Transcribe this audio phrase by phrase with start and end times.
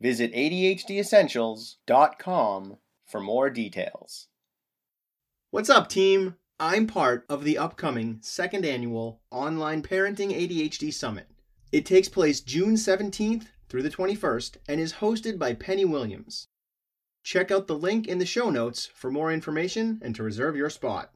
[0.00, 4.28] Visit ADHDessentials.com for more details.
[5.50, 6.34] What's up, team?
[6.60, 11.28] I'm part of the upcoming second annual Online Parenting ADHD Summit.
[11.72, 16.48] It takes place June 17th through the 21st and is hosted by Penny Williams.
[17.22, 20.70] Check out the link in the show notes for more information and to reserve your
[20.70, 21.12] spot.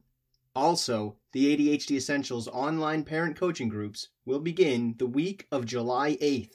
[0.55, 6.55] Also, the ADHD Essentials online parent coaching groups will begin the week of July 8th.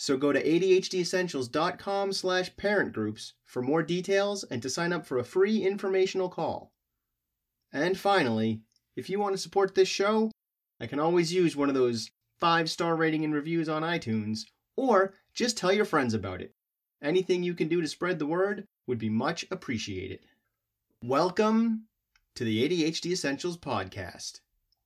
[0.00, 5.18] So go to adhdessentials.com slash parent groups for more details and to sign up for
[5.18, 6.70] a free informational call.
[7.72, 8.60] And finally,
[8.94, 10.30] if you want to support this show,
[10.80, 14.42] I can always use one of those five star rating and reviews on iTunes,
[14.76, 16.52] or just tell your friends about it.
[17.02, 20.20] Anything you can do to spread the word would be much appreciated.
[21.02, 21.86] Welcome
[22.36, 24.38] to the ADHD Essentials podcast.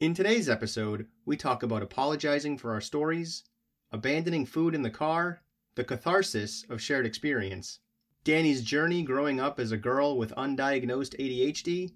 [0.00, 3.44] In today's episode, we talk about apologizing for our stories,
[3.92, 5.40] abandoning food in the car,
[5.76, 7.78] the catharsis of shared experience,
[8.24, 11.92] Dani's journey growing up as a girl with undiagnosed ADHD,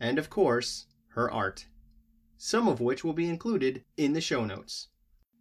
[0.00, 1.66] and of course, her art,
[2.36, 4.88] some of which will be included in the show notes.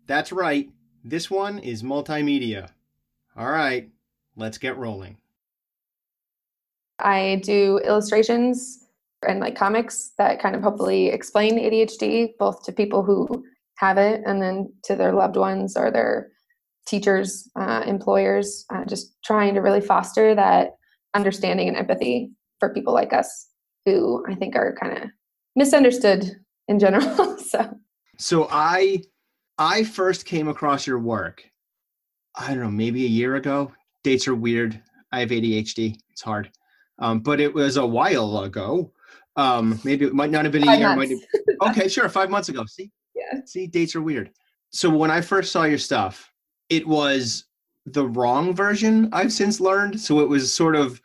[0.05, 0.69] That's right,
[1.03, 2.69] this one is multimedia.
[3.35, 3.89] All right,
[4.35, 5.17] let's get rolling.
[6.99, 8.85] I do illustrations
[9.27, 13.43] and like comics that kind of hopefully explain ADHD both to people who
[13.77, 16.31] have it and then to their loved ones or their
[16.85, 20.71] teachers, uh, employers, uh, just trying to really foster that
[21.13, 23.47] understanding and empathy for people like us
[23.85, 25.09] who I think are kind of
[25.55, 26.31] misunderstood
[26.67, 27.37] in general.
[27.37, 27.77] so,
[28.17, 29.03] so I,
[29.57, 31.43] I first came across your work.
[32.35, 33.71] I don't know, maybe a year ago.
[34.03, 34.81] Dates are weird.
[35.11, 35.95] I have ADHD.
[36.11, 36.51] It's hard,
[36.99, 38.91] um, but it was a while ago.
[39.35, 40.95] Um, maybe it might not have been a year.
[40.95, 41.19] Might have,
[41.69, 42.65] okay, sure, five months ago.
[42.65, 43.39] See, yeah.
[43.45, 44.31] See, dates are weird.
[44.71, 46.31] So when I first saw your stuff,
[46.69, 47.45] it was
[47.85, 49.09] the wrong version.
[49.13, 49.99] I've since learned.
[49.99, 51.01] So it was sort of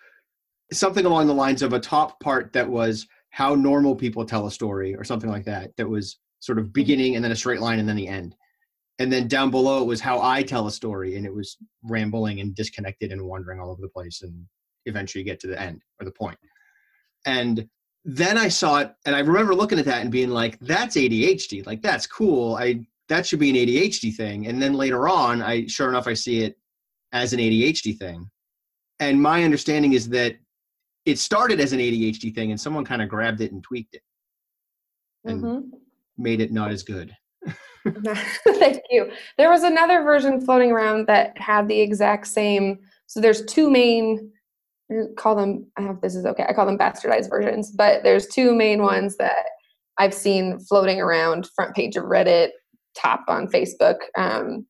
[0.72, 4.50] something along the lines of a top part that was how normal people tell a
[4.50, 5.70] story or something like that.
[5.76, 8.34] That was sort of beginning and then a straight line and then the end.
[8.98, 12.40] And then down below it was how I tell a story, and it was rambling
[12.40, 14.46] and disconnected and wandering all over the place, and
[14.86, 16.38] eventually get to the end or the point.
[17.26, 17.68] And
[18.04, 21.66] then I saw it and I remember looking at that and being like, that's ADHD.
[21.66, 22.56] Like that's cool.
[22.56, 24.46] I that should be an ADHD thing.
[24.46, 26.56] And then later on, I sure enough I see it
[27.12, 28.30] as an ADHD thing.
[29.00, 30.36] And my understanding is that
[31.06, 34.02] it started as an ADHD thing and someone kind of grabbed it and tweaked it
[35.24, 35.68] and mm-hmm.
[36.16, 37.14] made it not as good.
[37.84, 39.10] Thank you.
[39.36, 42.78] There was another version floating around that had the exact same.
[43.06, 44.32] So there's two main
[45.16, 46.44] call them I have this is okay.
[46.48, 49.46] I call them bastardized versions, but there's two main ones that
[49.98, 52.50] I've seen floating around front page of Reddit,
[52.96, 53.96] top on Facebook.
[54.16, 54.66] Um,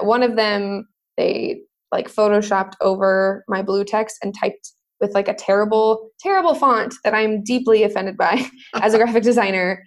[0.00, 5.34] one of them they like photoshopped over my blue text and typed with like a
[5.34, 8.44] terrible terrible font that I'm deeply offended by
[8.74, 9.84] as a graphic designer.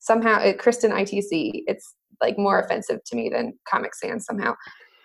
[0.00, 1.64] Somehow, it, Kristen ITC.
[1.66, 4.54] It's like more offensive to me than Comic Sans somehow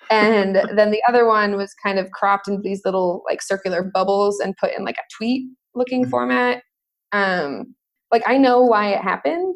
[0.09, 4.39] and then the other one was kind of cropped into these little like circular bubbles
[4.39, 6.11] and put in like a tweet looking mm-hmm.
[6.11, 6.63] format
[7.11, 7.73] um
[8.11, 9.55] like i know why it happened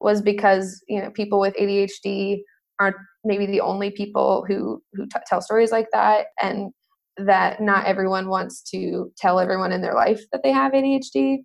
[0.00, 2.38] was because you know people with adhd
[2.80, 6.72] aren't maybe the only people who who t- tell stories like that and
[7.16, 11.38] that not everyone wants to tell everyone in their life that they have adhd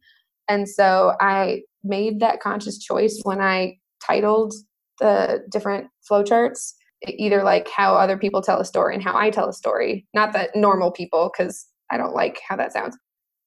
[0.47, 3.75] and so i made that conscious choice when i
[4.05, 4.53] titled
[4.99, 6.73] the different flowcharts
[7.07, 10.33] either like how other people tell a story and how I tell a story, not
[10.33, 12.97] that normal people, because I don't like how that sounds.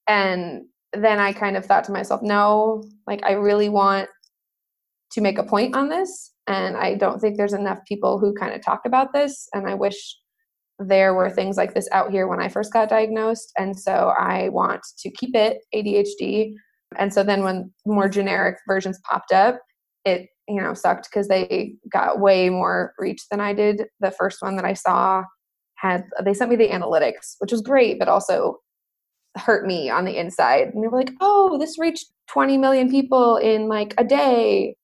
[0.09, 0.63] And
[0.93, 4.09] then I kind of thought to myself, no, like I really want
[5.13, 6.33] to make a point on this.
[6.47, 9.49] And I don't think there's enough people who kind of talk about this.
[9.53, 10.17] And I wish
[10.79, 13.53] there were things like this out here when I first got diagnosed.
[13.57, 16.53] And so I want to keep it ADHD.
[16.99, 19.61] And so then when more generic versions popped up,
[20.05, 23.85] it you know sucked because they got way more reach than I did.
[24.01, 25.25] The first one that I saw
[25.77, 28.59] had they sent me the analytics, which was great, but also
[29.37, 30.69] hurt me on the inside.
[30.69, 34.77] And they were like, "Oh, this reached 20 million people in like a day."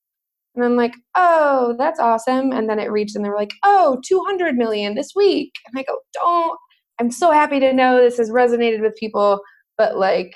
[0.56, 4.00] And I'm like, "Oh, that's awesome." And then it reached and they were like, "Oh,
[4.06, 6.58] 200 million this week." And I go, "Don't
[7.00, 9.40] I'm so happy to know this has resonated with people,
[9.78, 10.34] but like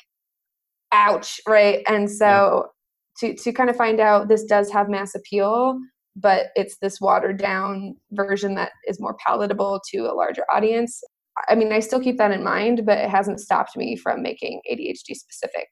[0.92, 2.68] ouch, right?" And so
[3.18, 5.78] to to kind of find out this does have mass appeal
[6.14, 11.02] but it's this watered down version that is more palatable to a larger audience.
[11.48, 14.60] I mean i still keep that in mind but it hasn't stopped me from making
[14.70, 15.68] adhd specific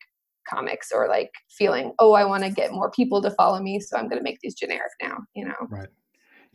[0.49, 3.99] comics or like feeling oh i want to get more people to follow me so
[3.99, 5.55] i'm going to make these generic now you know?
[5.69, 5.89] Right.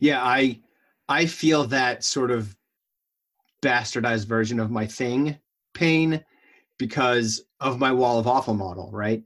[0.00, 0.60] Yeah i
[1.08, 2.56] i feel that sort of
[3.62, 5.38] bastardized version of my thing
[5.72, 6.24] pain
[6.78, 9.22] because of my wall of awful model right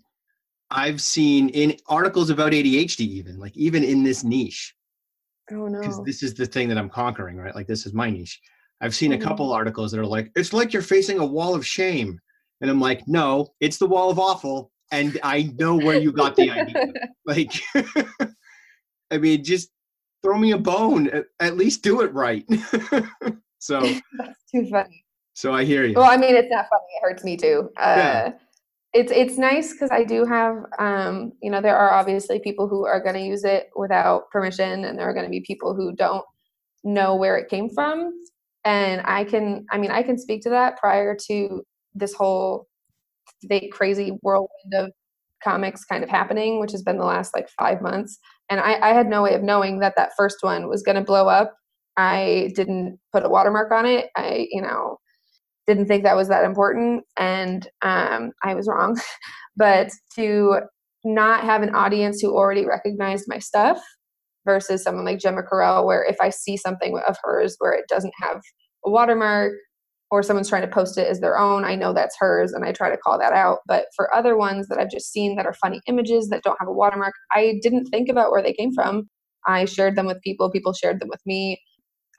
[0.71, 4.75] I've seen in articles about ADHD, even like even in this niche.
[5.51, 5.81] Oh no!
[5.81, 7.55] Because this is the thing that I'm conquering, right?
[7.55, 8.41] Like this is my niche.
[8.81, 9.27] I've seen a mm-hmm.
[9.27, 12.19] couple articles that are like, it's like you're facing a wall of shame,
[12.61, 16.37] and I'm like, no, it's the wall of awful, and I know where you got
[16.37, 16.87] the idea.
[17.27, 17.53] like,
[19.11, 19.71] I mean, just
[20.23, 21.09] throw me a bone.
[21.09, 22.45] At, at least do it right.
[23.59, 25.05] so that's too funny.
[25.35, 25.95] So I hear you.
[25.95, 26.85] Well, I mean, it's not funny.
[26.97, 27.71] It hurts me too.
[27.77, 28.33] Uh, yeah
[28.93, 32.87] it's it's nice because I do have um, you know there are obviously people who
[32.87, 35.95] are going to use it without permission, and there are going to be people who
[35.95, 36.25] don't
[36.85, 38.13] know where it came from.
[38.65, 41.63] And I can, I mean, I can speak to that prior to
[41.95, 42.69] this whole
[43.73, 44.91] crazy whirlwind of
[45.43, 48.19] comics kind of happening, which has been the last like five months.
[48.51, 51.03] And I, I had no way of knowing that that first one was going to
[51.03, 51.55] blow up.
[51.97, 54.09] I didn't put a watermark on it.
[54.17, 54.99] I, you know,
[55.71, 59.01] didn't think that was that important and um, i was wrong.
[59.57, 60.61] But to
[61.05, 63.79] not have an audience who already recognized my stuff
[64.47, 68.15] versus someone like Gemma Correll where if i see something of hers where it doesn't
[68.23, 68.41] have
[68.87, 69.53] a watermark
[70.11, 72.73] or someone's trying to post it as their own i know that's hers and i
[72.73, 73.59] try to call that out.
[73.67, 76.69] But for other ones that i've just seen that are funny images that don't have
[76.69, 79.09] a watermark i didn't think about where they came from.
[79.47, 81.61] I shared them with people people shared them with me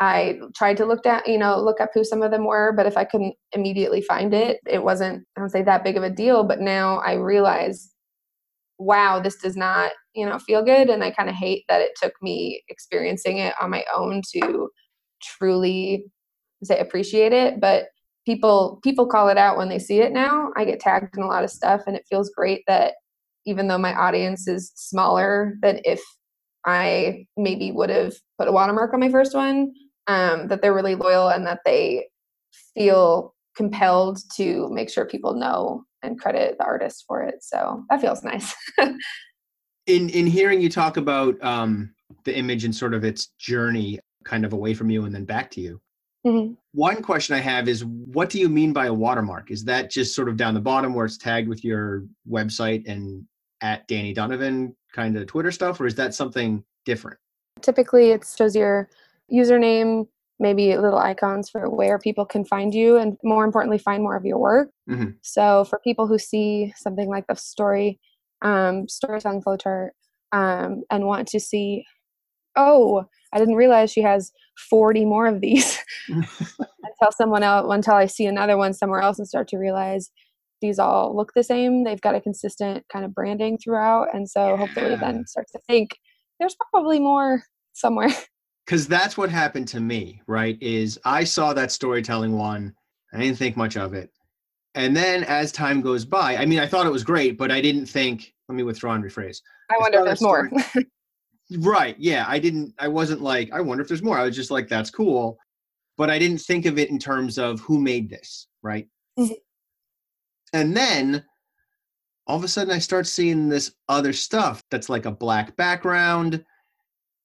[0.02, 2.88] I tried to look at, you know, look up who some of them were, but
[2.88, 6.10] if I couldn't immediately find it, it wasn't, I would say that big of a
[6.10, 6.44] deal.
[6.44, 7.92] But now I realize,
[8.80, 10.90] wow, this does not, you know, feel good.
[10.90, 14.70] And I kind of hate that it took me experiencing it on my own to
[15.22, 16.06] truly
[16.64, 17.62] say appreciate it.
[17.62, 17.86] But
[18.26, 20.52] people people call it out when they see it now.
[20.58, 22.96] I get tagged in a lot of stuff and it feels great that
[23.46, 26.02] even though my audience is smaller than if
[26.66, 29.74] I maybe would have put a watermark on my first one,
[30.08, 32.08] um, that they're really loyal and that they
[32.74, 37.44] feel compelled to make sure people know and credit the artist for it.
[37.44, 38.54] So that feels nice.
[39.88, 41.94] in in hearing you talk about um,
[42.24, 45.52] the image and sort of its journey, kind of away from you and then back
[45.52, 45.82] to you.
[46.26, 46.54] Mm-hmm.
[46.74, 49.50] One question I have is, what do you mean by a watermark?
[49.50, 53.26] Is that just sort of down the bottom where it's tagged with your website and
[53.62, 57.18] at Dani Donovan kind of Twitter stuff, or is that something different?
[57.62, 58.90] Typically, it shows your
[59.32, 60.08] username,
[60.40, 64.26] maybe little icons for where people can find you, and more importantly, find more of
[64.26, 64.70] your work.
[64.90, 65.12] Mm-hmm.
[65.22, 68.00] So for people who see something like the story,
[68.42, 69.90] um, storytelling flowchart,
[70.32, 71.86] um, and want to see,
[72.56, 74.32] oh, I didn't realize she has
[74.70, 75.78] 40 more of these.
[77.02, 80.12] until someone else, until I see another one somewhere else and start to realize
[80.62, 81.84] these all look the same.
[81.84, 84.08] They've got a consistent kind of branding throughout.
[84.14, 85.98] And so hopefully then starts to think
[86.40, 88.10] there's probably more somewhere.
[88.66, 92.74] Because that's what happened to me right is i saw that storytelling one
[93.14, 94.10] i didn't think much of it.
[94.74, 97.60] And then as time goes by i mean i thought it was great but i
[97.60, 99.42] didn't think let me withdraw and rephrase.
[99.70, 100.84] I, wonder if there's story, more.
[101.60, 104.52] right yeah i didn't i wasn't like i wonder if there's more i was just
[104.52, 105.38] like that's cool
[105.98, 108.88] but i didn't think of it in terms of who made this right?
[109.20, 109.34] Mm-hmm.
[110.54, 111.26] and then
[112.28, 116.46] all of a sudden i start seeing this other stuff that's like a black background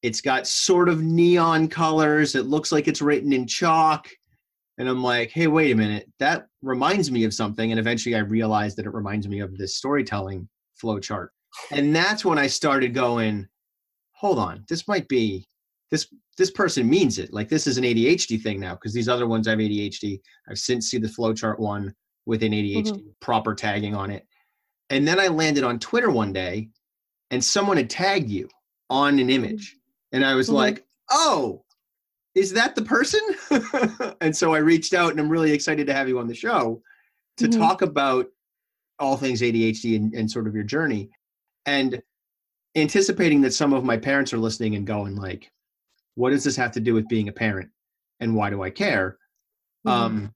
[0.03, 2.35] it's got sort of neon colors.
[2.35, 4.09] It looks like it's written in chalk.
[4.79, 6.11] And I'm like, hey, wait a minute.
[6.19, 7.71] That reminds me of something.
[7.71, 11.33] And eventually I realized that it reminds me of this storytelling flow chart.
[11.71, 13.47] And that's when I started going,
[14.13, 15.47] hold on, this might be
[15.91, 17.33] this this person means it.
[17.33, 20.21] Like this is an ADHD thing now, because these other ones have ADHD.
[20.51, 21.95] I've since seen the flowchart one
[22.27, 23.09] with an ADHD mm-hmm.
[23.21, 24.27] proper tagging on it.
[24.91, 26.69] And then I landed on Twitter one day
[27.31, 28.49] and someone had tagged you
[28.91, 29.77] on an image.
[30.17, 30.57] And I was mm-hmm.
[30.57, 31.63] like, oh,
[32.35, 33.21] is that the person?
[34.23, 36.81] and so I reached out and I'm really excited to have you on the show
[37.37, 37.61] to mm-hmm.
[37.61, 38.25] talk about
[38.99, 41.11] all things ADHD and, and sort of your journey.
[41.67, 42.03] And
[42.77, 45.53] anticipating that some of my parents are listening and going like,
[46.15, 47.69] what does this have to do with being a parent?
[48.21, 49.19] And why do I care?
[49.87, 50.03] Mm-hmm.
[50.03, 50.35] Um,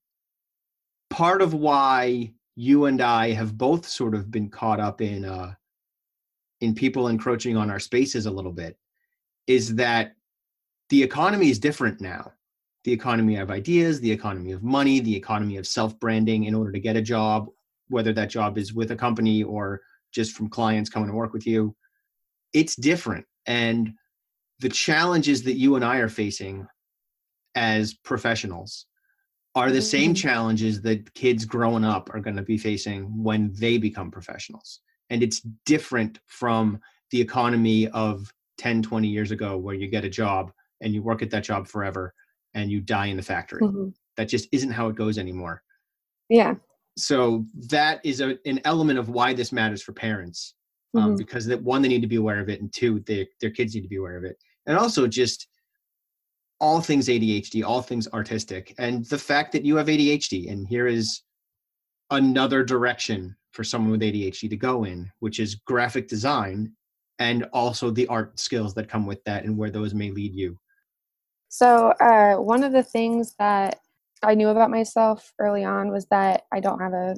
[1.09, 5.55] part of why you and I have both sort of been caught up in uh,
[6.61, 8.77] in people encroaching on our spaces a little bit
[9.51, 10.15] is that
[10.91, 12.33] the economy is different now.
[12.85, 16.71] The economy of ideas, the economy of money, the economy of self branding in order
[16.71, 17.49] to get a job,
[17.89, 19.81] whether that job is with a company or
[20.13, 21.75] just from clients coming to work with you.
[22.53, 23.27] It's different.
[23.47, 23.95] And
[24.61, 26.69] the challenges that you and I are facing
[27.57, 28.87] as professionals
[29.57, 30.29] are the same mm-hmm.
[30.29, 34.81] challenges that kids growing up are going to be facing when they become professionals.
[35.11, 36.79] And it's different from
[37.11, 40.53] the economy of 10, 20 years ago, where you get a job
[40.83, 42.13] and you work at that job forever
[42.53, 43.63] and you die in the factory.
[43.63, 43.89] Mm-hmm.
[44.19, 45.63] That just isn't how it goes anymore.
[46.29, 46.57] Yeah.
[46.99, 50.55] So that is a, an element of why this matters for parents,
[50.95, 51.17] um, mm-hmm.
[51.17, 53.75] because that one, they need to be aware of it, and two, they, their kids
[53.75, 54.37] need to be aware of it,
[54.67, 55.49] and also just
[56.61, 60.87] all things ADHD, all things artistic, and the fact that you have ADHD, and here
[60.87, 61.23] is
[62.11, 66.73] another direction for someone with ADHD to go in, which is graphic design
[67.21, 70.59] and also the art skills that come with that and where those may lead you.
[71.49, 73.79] So, uh, one of the things that
[74.23, 77.17] I knew about myself early on was that I don't have a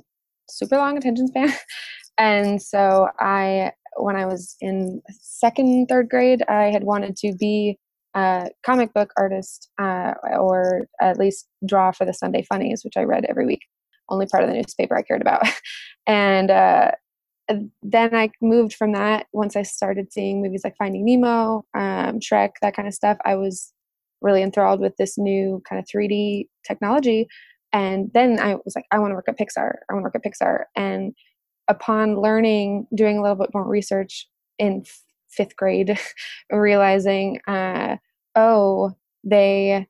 [0.50, 1.52] super long attention span.
[2.18, 7.78] and so, I, when I was in second, third grade, I had wanted to be
[8.14, 13.02] a comic book artist uh, or at least draw for the Sunday Funnies, which I
[13.02, 13.62] read every week.
[14.08, 15.46] Only part of the newspaper I cared about.
[16.06, 16.92] and uh,
[17.82, 22.52] then I moved from that once I started seeing movies like Finding Nemo, um, Shrek,
[22.62, 23.18] that kind of stuff.
[23.24, 23.72] I was
[24.20, 27.26] really enthralled with this new kind of 3D technology.
[27.72, 29.74] And then I was like, I want to work at Pixar.
[29.88, 30.64] I want to work at Pixar.
[30.76, 31.14] And
[31.68, 35.98] upon learning, doing a little bit more research in f- fifth grade,
[36.52, 37.96] realizing, uh,
[38.36, 38.92] oh,
[39.24, 39.86] they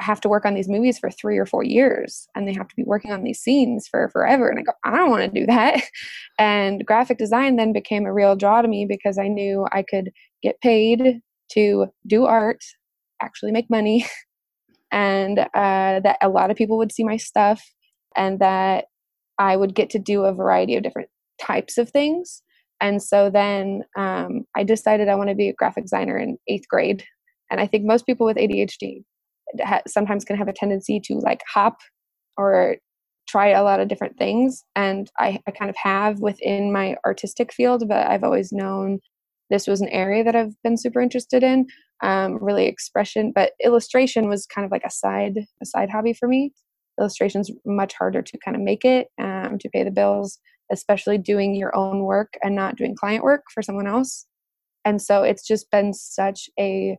[0.00, 2.76] have to work on these movies for three or four years and they have to
[2.76, 4.48] be working on these scenes for forever.
[4.48, 5.82] And I go, I don't want to do that.
[6.38, 10.10] And graphic design then became a real draw to me because I knew I could
[10.42, 11.20] get paid
[11.52, 12.64] to do art,
[13.22, 14.06] actually make money,
[14.90, 17.62] and uh, that a lot of people would see my stuff
[18.16, 18.86] and that
[19.38, 22.42] I would get to do a variety of different types of things.
[22.80, 26.68] And so then um, I decided I want to be a graphic designer in eighth
[26.68, 27.04] grade.
[27.50, 29.04] And I think most people with ADHD
[29.60, 31.78] ha- sometimes can have a tendency to like hop
[32.36, 32.76] or
[33.28, 34.64] try a lot of different things.
[34.74, 38.98] And I, I kind of have within my artistic field but i've always known
[39.50, 41.66] this was an area that i've been super interested in.
[42.02, 46.28] Um, really expression but illustration was kind of like a side a side hobby for
[46.28, 46.52] me.
[46.98, 50.38] Illustration's much harder to kind of make it um, to pay the bills
[50.70, 54.26] especially doing your own work and not doing client work for someone else.
[54.84, 56.96] And so it's just been such a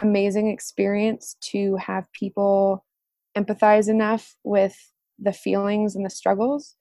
[0.00, 2.84] amazing experience to have people
[3.36, 6.76] empathize enough with the feelings and the struggles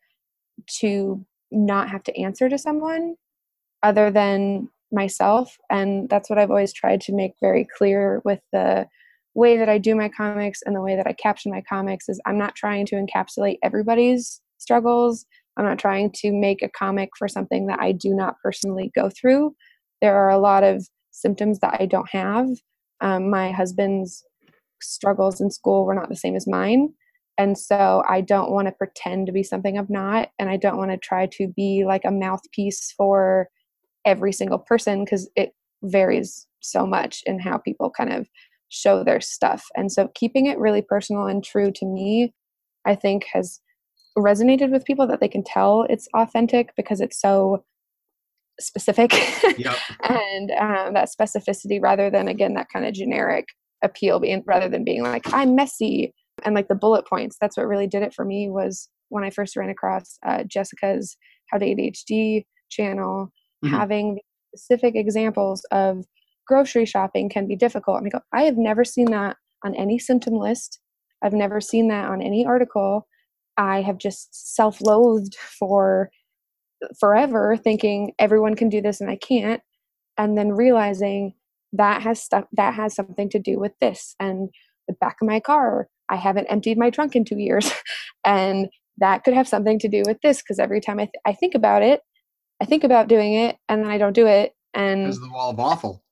[0.80, 3.16] to not have to answer to someone
[3.84, 5.58] other than myself.
[5.70, 8.88] And that's what i've always tried to make very clear with the
[9.34, 12.20] way that i do my comics and the way that i caption my comics is
[12.26, 15.26] i'm not trying to encapsulate everybody's struggles.
[15.56, 19.10] I'm not trying to make a comic for something that i do not personally go
[19.10, 19.56] through.
[20.02, 22.48] There are a lot of symptoms that i don't have
[23.02, 24.24] um, my husband's
[24.82, 26.90] struggles in school were not the same as mine.
[27.38, 30.30] And so I don't want to pretend to be something I'm not.
[30.40, 33.50] And I don't want to try to be like a mouthpiece for
[34.06, 38.28] every single person because it varies so much in how people kind of
[38.70, 39.66] show their stuff.
[39.76, 42.34] And so keeping it really personal and true to me,
[42.86, 43.60] I think has
[44.18, 47.64] resonated with people that they can tell it's authentic because it's so
[48.60, 49.12] specific
[49.58, 49.76] yep.
[50.04, 53.46] and um, that specificity rather than again that kind of generic
[53.84, 57.68] appeal being rather than being like i'm messy and like the bullet points that's what
[57.68, 61.16] really did it for me was when i first ran across uh, jessica's
[61.52, 63.32] how to adhd channel
[63.64, 63.76] mm-hmm.
[63.76, 64.20] having
[64.56, 66.06] specific examples of
[66.48, 70.00] grocery shopping can be difficult and i go i have never seen that on any
[70.00, 70.80] symptom list
[71.24, 73.08] i've never seen that on any article
[73.58, 76.10] i have just self-loathed for
[77.00, 79.62] forever thinking everyone can do this and I can't
[80.18, 81.34] and then realizing
[81.74, 84.50] that has stuff that has something to do with this and
[84.88, 87.72] the back of my car I haven't emptied my trunk in 2 years
[88.26, 88.68] and
[89.00, 91.56] that could have something to do with this because every time I, th- I think
[91.56, 92.02] about it
[92.62, 95.50] I think about doing it and then I don't do it and because the wall
[95.52, 96.04] of awful.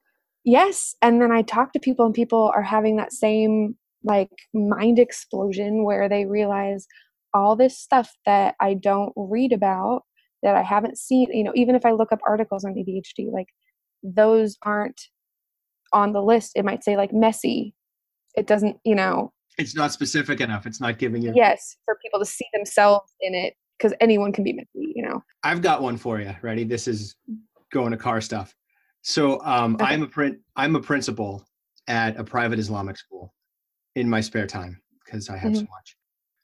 [0.43, 4.99] Yes and then i talk to people and people are having that same like mind
[4.99, 6.85] explosion where they realize
[7.33, 10.03] all this stuff that i don't read about
[10.43, 13.47] that i haven't seen you know even if i look up articles on adhd like
[14.03, 15.01] those aren't
[15.93, 16.51] on the list.
[16.55, 17.73] It might say like messy.
[18.35, 20.65] It doesn't you know it's not specific enough.
[20.65, 24.43] It's not giving you yes for people to see themselves in it because anyone can
[24.43, 25.23] be messy you know?
[25.43, 26.63] I've got one for you ready?
[26.63, 27.15] This is
[27.71, 28.53] going to car stuff.
[29.01, 29.85] So um, okay.
[29.85, 31.45] i'm a print i'm a principal
[31.87, 33.33] at a private islamic school
[33.95, 35.59] in my spare time because i have mm-hmm.
[35.59, 35.95] so much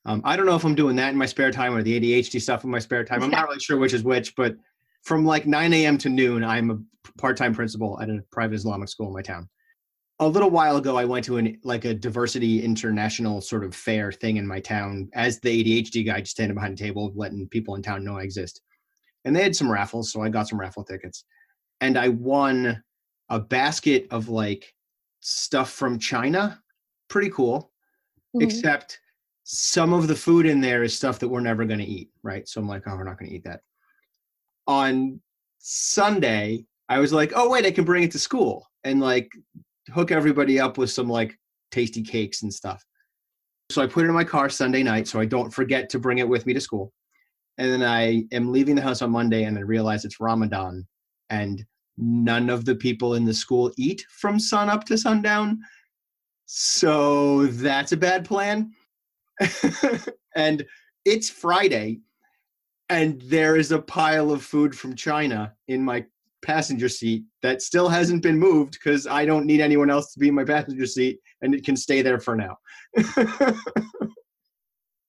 [0.05, 2.41] um, i don't know if i'm doing that in my spare time or the adhd
[2.41, 3.21] stuff in my spare time.
[3.23, 4.55] I'm not really sure which is which but
[5.03, 6.77] from like 9 a.m to noon i'm a
[7.17, 9.49] part-time principal at a private islamic school in my town.
[10.19, 14.11] A little while ago i went to an like a diversity international sort of fair
[14.11, 17.75] thing in my town as the adhd guy just standing behind a table letting people
[17.75, 18.61] in town know i exist.
[19.25, 21.25] And they had some raffles so i got some raffle tickets.
[21.79, 22.83] And i won
[23.29, 24.73] a basket of like
[25.21, 26.61] stuff from china.
[27.07, 27.71] Pretty cool.
[28.33, 28.47] Mm-hmm.
[28.47, 29.00] except
[29.53, 32.47] some of the food in there is stuff that we're never going to eat right
[32.47, 33.59] so i'm like oh we're not going to eat that
[34.67, 35.19] on
[35.59, 39.29] sunday i was like oh wait i can bring it to school and like
[39.89, 41.37] hook everybody up with some like
[41.71, 42.83] tasty cakes and stuff.
[43.69, 46.19] So I put it in my car Sunday night so I don't forget to bring
[46.19, 46.91] it with me to school.
[47.57, 50.85] And then I am leaving the house on Monday and I realize it's Ramadan
[51.29, 51.63] and
[51.97, 55.59] none of the people in the school eat from sun up to sundown.
[56.45, 58.71] So that's a bad plan.
[60.35, 60.65] and
[61.05, 61.99] it's Friday
[62.89, 66.05] and there is a pile of food from China in my
[66.41, 70.27] passenger seat that still hasn't been moved because I don't need anyone else to be
[70.27, 72.57] in my passenger seat and it can stay there for now.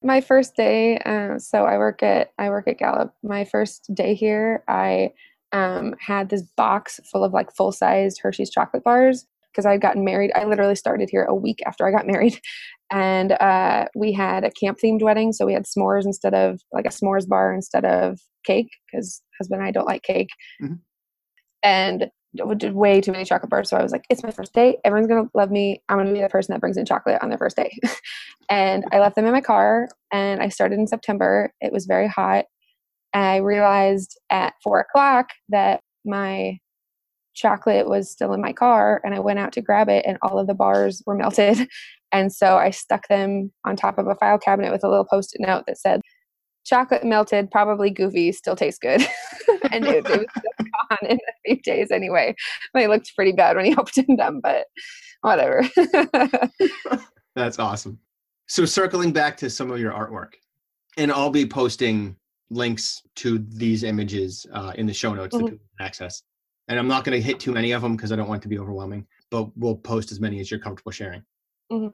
[0.02, 3.14] my first day, uh, so I work at I work at Gallup.
[3.22, 5.12] My first day here, I
[5.52, 10.04] um, had this box full of like full sized Hershey's chocolate bars because I'd gotten
[10.04, 10.32] married.
[10.34, 12.38] I literally started here a week after I got married.
[12.92, 15.32] And uh, we had a camp themed wedding.
[15.32, 19.60] So we had s'mores instead of like a s'mores bar instead of cake because husband
[19.60, 20.30] and I don't like cake.
[20.62, 20.74] Mm-hmm
[21.62, 22.10] and
[22.56, 23.68] did way too many chocolate bars.
[23.68, 24.78] So I was like, it's my first day.
[24.84, 25.82] Everyone's gonna love me.
[25.88, 27.76] I'm gonna be the person that brings in chocolate on their first day.
[28.50, 31.52] and I left them in my car and I started in September.
[31.60, 32.46] It was very hot.
[33.14, 36.58] And I realized at four o'clock that my
[37.34, 40.38] chocolate was still in my car and I went out to grab it and all
[40.38, 41.68] of the bars were melted.
[42.12, 45.40] And so I stuck them on top of a file cabinet with a little post-it
[45.40, 46.00] note that said,
[46.64, 49.00] chocolate melted, probably goofy, still tastes good.
[49.70, 50.26] and it, it was
[50.90, 52.34] gone in a few days anyway.
[52.74, 54.66] They looked pretty bad when he opened them, but
[55.22, 55.64] whatever.
[57.34, 57.98] That's awesome.
[58.48, 60.34] So circling back to some of your artwork,
[60.98, 62.16] and I'll be posting
[62.50, 65.46] links to these images uh, in the show notes mm-hmm.
[65.46, 66.22] that people can access.
[66.68, 68.42] And I'm not going to hit too many of them because I don't want it
[68.42, 71.22] to be overwhelming, but we'll post as many as you're comfortable sharing.
[71.72, 71.88] Mm-hmm.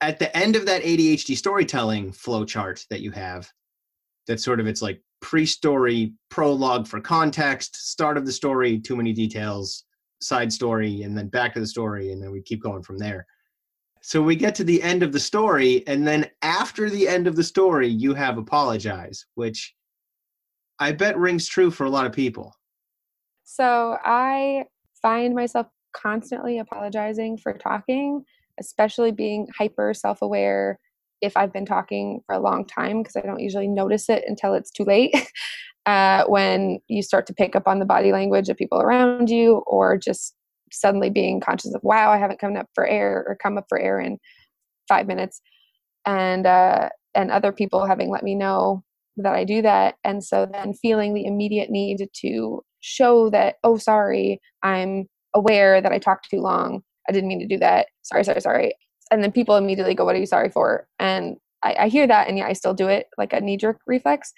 [0.00, 3.50] At the end of that ADHD storytelling flow chart that you have,
[4.26, 9.12] that sort of it's like pre-story prologue for context start of the story too many
[9.12, 9.84] details
[10.20, 13.26] side story and then back to the story and then we keep going from there.
[14.02, 17.36] So we get to the end of the story and then after the end of
[17.36, 19.74] the story you have apologize which
[20.78, 22.54] i bet rings true for a lot of people.
[23.44, 24.64] So i
[25.00, 28.24] find myself constantly apologizing for talking
[28.58, 30.78] especially being hyper self-aware
[31.20, 34.54] if I've been talking for a long time because I don't usually notice it until
[34.54, 35.14] it's too late.
[35.86, 39.62] uh, when you start to pick up on the body language of people around you,
[39.66, 40.34] or just
[40.72, 43.78] suddenly being conscious of, wow, I haven't come up for air or come up for
[43.78, 44.18] air in
[44.88, 45.40] five minutes,
[46.06, 48.82] and uh, and other people having let me know
[49.16, 53.78] that I do that, and so then feeling the immediate need to show that, oh,
[53.78, 56.82] sorry, I'm aware that I talked too long.
[57.08, 57.88] I didn't mean to do that.
[58.02, 58.74] Sorry, sorry, sorry
[59.10, 62.28] and then people immediately go, "What are you sorry for?" And I, I hear that,
[62.28, 64.32] and yeah, I still do it like a knee jerk reflex.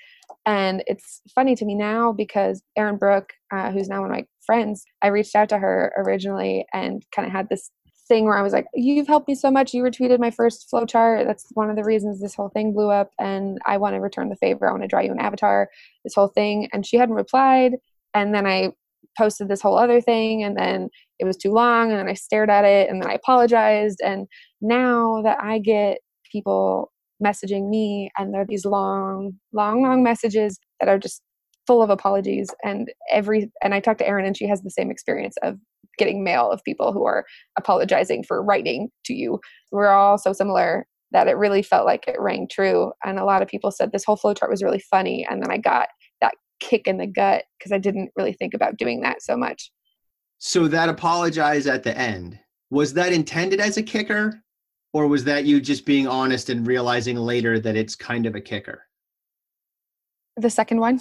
[0.45, 4.27] And it's funny to me now because Erin Brooke, uh, who's now one of my
[4.45, 7.71] friends, I reached out to her originally and kind of had this
[8.09, 9.75] thing where I was like, "You've helped me so much.
[9.75, 11.27] You retweeted my first flowchart.
[11.27, 14.29] That's one of the reasons this whole thing blew up, and I want to return
[14.29, 14.69] the favor.
[14.69, 15.69] I want to draw you an avatar.
[16.05, 17.77] This whole thing." And she hadn't replied,
[18.15, 18.73] and then I
[19.17, 22.51] posted this whole other thing, and then it was too long, and then I stared
[22.51, 24.27] at it, and then I apologized, and
[24.61, 25.99] now that I get
[26.31, 31.23] people messaging me and they're these long, long, long messages that are just
[31.67, 34.91] full of apologies and every and I talked to Erin and she has the same
[34.91, 35.57] experience of
[35.99, 37.25] getting mail of people who are
[37.59, 39.41] apologizing for writing to you.
[39.73, 42.93] We're all so similar that it really felt like it rang true.
[43.05, 45.27] And a lot of people said this whole flowchart was really funny.
[45.29, 45.89] And then I got
[46.61, 49.71] kick in the gut because I didn't really think about doing that so much.
[50.39, 52.39] So that apologize at the end,
[52.71, 54.43] was that intended as a kicker?
[54.93, 58.41] Or was that you just being honest and realizing later that it's kind of a
[58.41, 58.83] kicker?
[60.39, 61.01] The second one.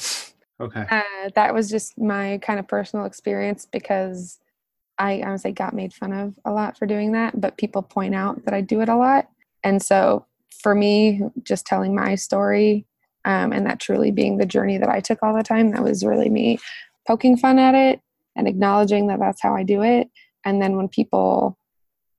[0.59, 0.85] Okay.
[0.89, 4.39] Uh, that was just my kind of personal experience because
[4.97, 8.43] I honestly got made fun of a lot for doing that, but people point out
[8.45, 9.29] that I do it a lot.
[9.63, 10.25] And so
[10.61, 12.85] for me, just telling my story
[13.25, 16.05] um, and that truly being the journey that I took all the time, that was
[16.05, 16.59] really me
[17.07, 17.99] poking fun at it
[18.35, 20.09] and acknowledging that that's how I do it.
[20.45, 21.57] And then when people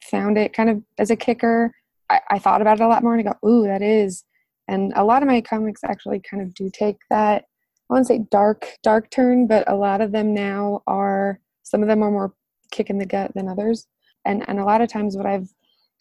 [0.03, 1.73] found it kind of as a kicker,
[2.11, 4.25] I, I thought about it a lot more and I go, ooh, that is.
[4.69, 7.45] And a lot of my comics actually kind of do take that,
[7.89, 11.89] I wouldn't say dark, dark turn, but a lot of them now are, some of
[11.89, 12.35] them are more
[12.73, 13.87] kick in the gut than others.
[14.25, 15.49] And, and a lot of times what I've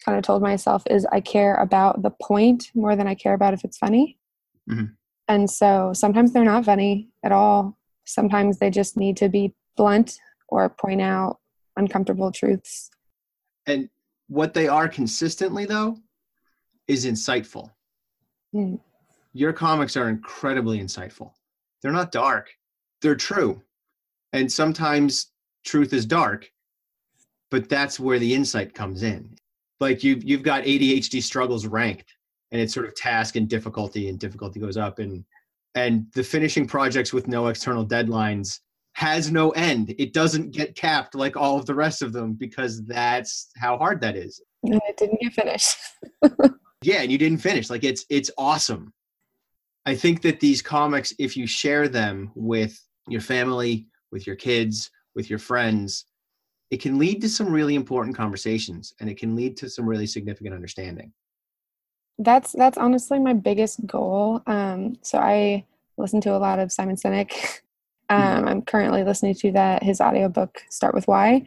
[0.04, 3.54] kind of told myself is I care about the point more than I care about
[3.54, 4.18] if it's funny.
[4.70, 4.86] Mm-hmm.
[5.28, 7.76] And so sometimes they're not funny at all.
[8.04, 11.38] Sometimes they just need to be blunt or point out
[11.76, 12.90] uncomfortable truths.
[13.66, 13.88] And
[14.28, 15.98] what they are consistently, though,
[16.88, 17.70] is insightful.
[18.54, 18.80] Mm.
[19.32, 21.32] Your comics are incredibly insightful.
[21.82, 22.50] They're not dark,
[23.02, 23.62] they're true.
[24.32, 25.32] And sometimes
[25.64, 26.50] truth is dark,
[27.50, 29.36] but that's where the insight comes in.
[29.78, 32.15] Like you've, you've got ADHD struggles ranked,
[32.52, 34.98] and it's sort of task and difficulty, and difficulty goes up.
[34.98, 35.24] And,
[35.74, 38.60] and the finishing projects with no external deadlines
[38.94, 39.94] has no end.
[39.98, 44.00] It doesn't get capped like all of the rest of them because that's how hard
[44.00, 44.40] that is.
[44.62, 45.76] And it didn't get finished.
[46.82, 47.68] yeah, and you didn't finish.
[47.68, 48.92] Like it's it's awesome.
[49.84, 54.90] I think that these comics, if you share them with your family, with your kids,
[55.14, 56.06] with your friends,
[56.70, 60.06] it can lead to some really important conversations and it can lead to some really
[60.06, 61.12] significant understanding.
[62.18, 64.42] That's that's honestly my biggest goal.
[64.46, 65.64] Um, so I
[65.98, 67.32] listen to a lot of Simon Sinek
[68.10, 68.38] Mm-hmm.
[68.38, 71.44] Um, I'm currently listening to that his audiobook Start with Why.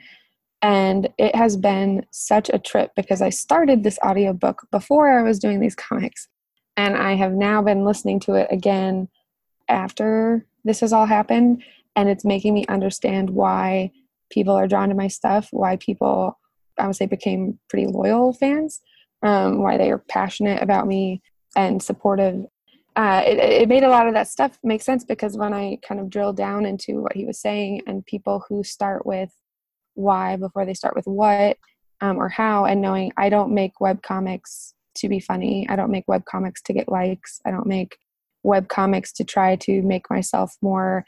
[0.62, 5.40] And it has been such a trip because I started this audiobook before I was
[5.40, 6.28] doing these comics.
[6.76, 9.08] And I have now been listening to it again
[9.70, 11.64] after this has all happened.
[11.96, 13.92] And it's making me understand why
[14.30, 16.38] people are drawn to my stuff, why people,
[16.78, 18.82] I would say, became pretty loyal fans,
[19.24, 21.22] um, why they are passionate about me
[21.56, 22.46] and supportive
[22.96, 26.02] uh, it, it made a lot of that stuff make sense because when I kind
[26.02, 29.30] of drilled down into what he was saying and people who start with
[29.94, 31.58] why before they start with what
[32.02, 35.92] um, or how, and knowing I don't make web comics to be funny, I don't
[35.92, 37.98] make web comics to get likes, I don't make
[38.44, 41.06] web comics to try to make myself more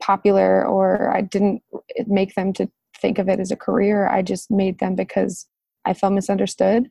[0.00, 1.62] popular, or I didn't
[2.06, 2.70] make them to
[3.00, 4.08] think of it as a career.
[4.08, 5.46] I just made them because
[5.84, 6.90] I felt misunderstood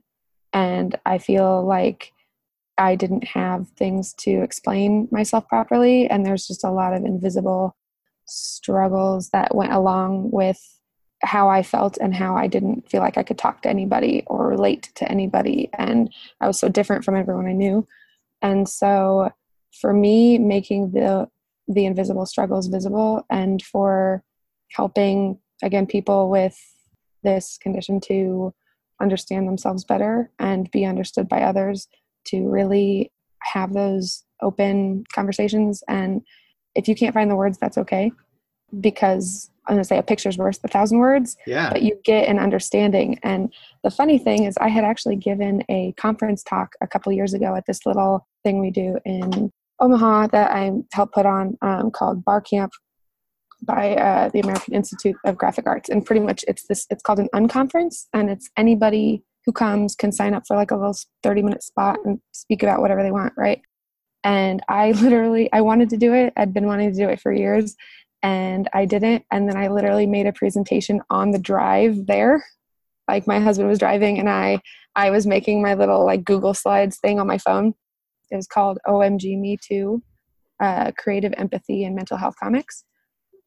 [0.53, 2.13] and I feel like
[2.77, 7.75] I didn't have things to explain myself properly, and there's just a lot of invisible
[8.25, 10.61] struggles that went along with
[11.23, 14.47] how I felt and how I didn't feel like I could talk to anybody or
[14.47, 15.69] relate to anybody.
[15.73, 17.87] And I was so different from everyone I knew.
[18.41, 19.31] And so
[19.71, 21.29] for me, making the
[21.69, 24.23] the invisible struggles visible and for
[24.71, 26.57] helping again people with
[27.23, 28.53] this condition to
[29.01, 31.87] understand themselves better and be understood by others
[32.25, 33.11] to really
[33.43, 35.83] have those open conversations.
[35.87, 36.21] And
[36.75, 38.11] if you can't find the words, that's okay.
[38.79, 41.69] Because I'm going to say a picture's worth a thousand words, yeah.
[41.69, 43.19] but you get an understanding.
[43.23, 47.33] And the funny thing is, I had actually given a conference talk a couple years
[47.33, 51.91] ago at this little thing we do in Omaha that I helped put on um,
[51.91, 52.71] called Bar Camp
[53.61, 55.89] by uh, the American Institute of Graphic Arts.
[55.89, 60.11] And pretty much it's this, it's called an unconference and it's anybody who comes can
[60.11, 63.33] sign up for like a little 30 minute spot and speak about whatever they want,
[63.37, 63.61] right?
[64.23, 66.33] And I literally, I wanted to do it.
[66.35, 67.75] I'd been wanting to do it for years
[68.23, 69.23] and I didn't.
[69.31, 72.43] And then I literally made a presentation on the drive there.
[73.07, 74.59] Like my husband was driving and I,
[74.95, 77.73] I was making my little like Google Slides thing on my phone.
[78.29, 80.03] It was called OMG Me Too,
[80.59, 82.83] uh, Creative Empathy and Mental Health Comics.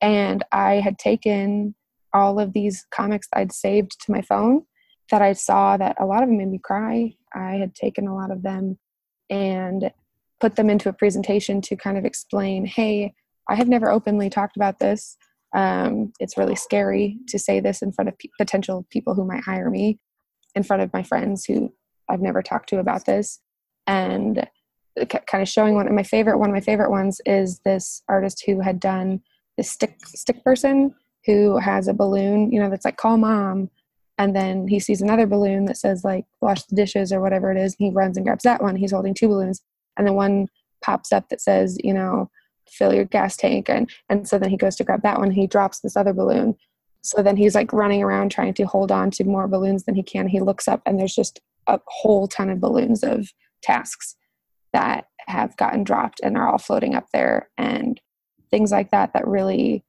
[0.00, 1.74] And I had taken
[2.12, 4.62] all of these comics I'd saved to my phone
[5.10, 7.14] that I saw that a lot of them made me cry.
[7.34, 8.78] I had taken a lot of them
[9.28, 9.92] and
[10.40, 13.14] put them into a presentation to kind of explain hey,
[13.48, 15.16] I have never openly talked about this.
[15.54, 19.42] Um, it's really scary to say this in front of p- potential people who might
[19.42, 19.98] hire me,
[20.54, 21.72] in front of my friends who
[22.08, 23.40] I've never talked to about this.
[23.86, 24.48] And
[25.08, 28.42] kind of showing one of my favorite one of my favorite ones is this artist
[28.46, 29.20] who had done
[29.56, 30.94] this stick stick person
[31.26, 33.70] who has a balloon you know that's like call mom.
[34.18, 37.56] And then he sees another balloon that says like wash the dishes or whatever it
[37.56, 38.76] is he runs and grabs that one.
[38.76, 39.62] He's holding two balloons
[39.96, 40.48] and then one
[40.82, 42.30] pops up that says you know
[42.68, 45.30] fill your gas tank and and so then he goes to grab that one.
[45.30, 46.56] He drops this other balloon.
[47.02, 50.02] So then he's like running around trying to hold on to more balloons than he
[50.02, 50.28] can.
[50.28, 53.28] He looks up and there's just a whole ton of balloons of
[53.62, 54.16] tasks
[54.72, 57.48] that have gotten dropped and are all floating up there.
[57.56, 58.00] And
[58.50, 59.84] things like that that really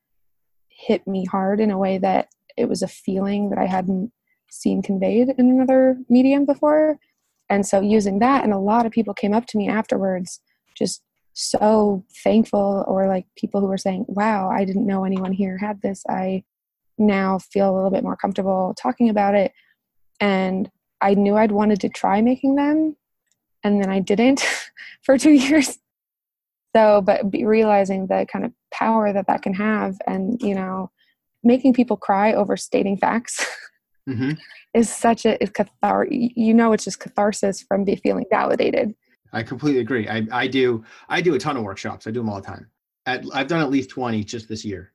[0.68, 4.12] hit me hard in a way that it was a feeling that I hadn't
[4.50, 7.00] seen conveyed in another medium before.
[7.50, 10.42] And so using that and a lot of people came up to me afterwards
[10.76, 11.02] just
[11.34, 15.82] so thankful or like people who were saying, "Wow, I didn't know anyone here had
[15.82, 16.04] this.
[16.10, 16.44] I
[16.98, 19.54] now feel a little bit more comfortable talking about it."
[20.20, 20.70] And
[21.00, 22.96] I knew I'd wanted to try making them
[23.64, 24.46] and then I didn't
[25.04, 25.80] for 2 years.
[26.76, 30.90] So, but realizing the kind of power that that can have and, you know,
[31.44, 33.46] making people cry over stating facts
[34.10, 34.32] mm-hmm.
[34.74, 38.94] is such a is cathar you know it's just catharsis from be feeling validated
[39.34, 40.08] I completely agree.
[40.08, 42.08] I, I do I do a ton of workshops.
[42.08, 42.70] I do them all the time.
[43.06, 44.94] At, I've done at least 20 just this year.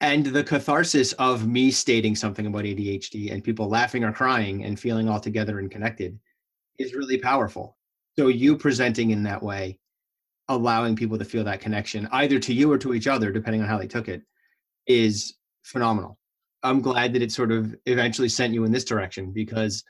[0.00, 4.78] And the catharsis of me stating something about ADHD and people laughing or crying and
[4.78, 6.18] feeling all together and connected
[6.78, 7.78] is really powerful.
[8.18, 9.78] So you presenting in that way,
[10.48, 13.68] allowing people to feel that connection, either to you or to each other, depending on
[13.68, 14.22] how they took it,
[14.86, 16.18] is phenomenal.
[16.62, 19.84] I'm glad that it sort of eventually sent you in this direction because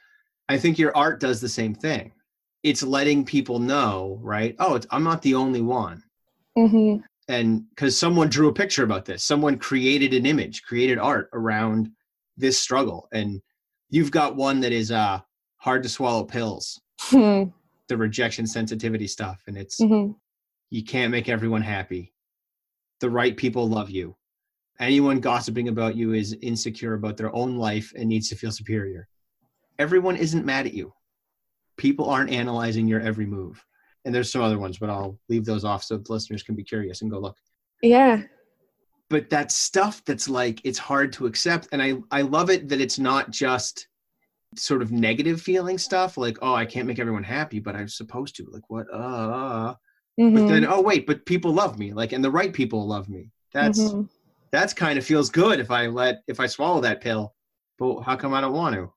[0.49, 2.13] I think your art does the same thing
[2.67, 4.57] it's letting people know, right?
[4.59, 6.03] Oh, I'm not the only one.
[6.59, 7.01] Mm-hmm.
[7.29, 11.91] And because someone drew a picture about this, someone created an image, created art around
[12.37, 13.41] this struggle, and
[13.89, 15.21] you've got one that is uh,
[15.59, 17.51] hard to swallow pills, mm-hmm.
[17.89, 20.13] the rejection sensitivity stuff, and it's mm-hmm.
[20.71, 22.13] You can't make everyone happy.
[23.01, 24.17] The right people love you.
[24.79, 29.09] Anyone gossiping about you is insecure about their own life and needs to feel superior.
[29.79, 30.93] Everyone isn't mad at you
[31.77, 33.65] people aren't analyzing your every move.
[34.05, 36.65] And there's some other ones, but I'll leave those off so the listeners can be
[36.65, 37.37] curious and go look.
[37.83, 38.23] Yeah.
[39.09, 41.69] But that stuff that's like it's hard to accept.
[41.73, 43.89] And I, I love it that it's not just
[44.57, 48.37] sort of negative feeling stuff like, oh, I can't make everyone happy, but I'm supposed
[48.37, 48.47] to.
[48.51, 48.87] Like what?
[48.93, 49.75] Uh, uh.
[50.19, 50.35] Mm-hmm.
[50.35, 51.93] but then oh wait, but people love me.
[51.93, 53.31] Like and the right people love me.
[53.53, 54.03] That's mm-hmm.
[54.51, 57.35] that's kind of feels good if I let if I swallow that pill.
[57.79, 58.93] But how come I don't want to?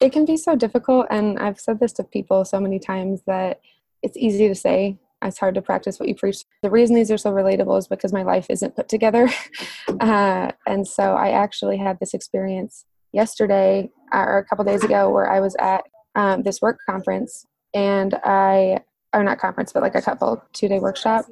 [0.00, 3.60] it can be so difficult and i've said this to people so many times that
[4.02, 7.18] it's easy to say it's hard to practice what you preach the reason these are
[7.18, 9.28] so relatable is because my life isn't put together
[10.00, 15.30] uh, and so i actually had this experience yesterday or a couple days ago where
[15.30, 18.78] i was at um, this work conference and i
[19.14, 21.26] or not conference but like a couple two day workshop.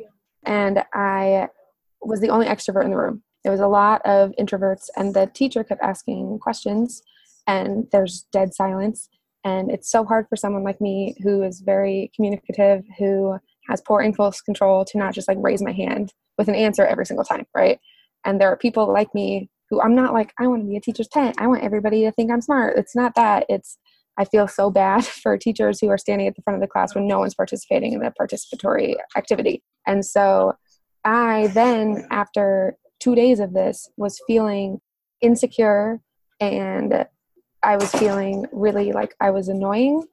[0.45, 1.49] And i
[2.01, 3.23] was the only extrovert in the room.
[3.43, 7.03] There was a lot of introverts and the teacher kept asking questions
[7.47, 9.09] and there's dead silence.
[9.45, 14.03] And it's so hard for someone like me who is very communicative who has poor
[14.03, 17.47] impulse control to not just like raise my hand with an answer every single time
[17.55, 17.79] right?
[18.25, 20.81] And there are people like me who i'm not like i want to be a
[20.81, 21.35] teacher's pet.
[21.39, 22.79] I want everybody to think i'm smart.
[22.79, 23.47] It's not that.
[23.49, 23.79] It's
[24.19, 26.95] i feel so bad for teachers who are standing at the front of the class
[26.95, 30.53] when no one's participating in the participatory activity and so
[31.05, 34.81] i then after two days of this was feeling
[35.21, 36.01] insecure
[36.41, 37.07] and
[37.63, 40.05] I was feeling really like I was annoying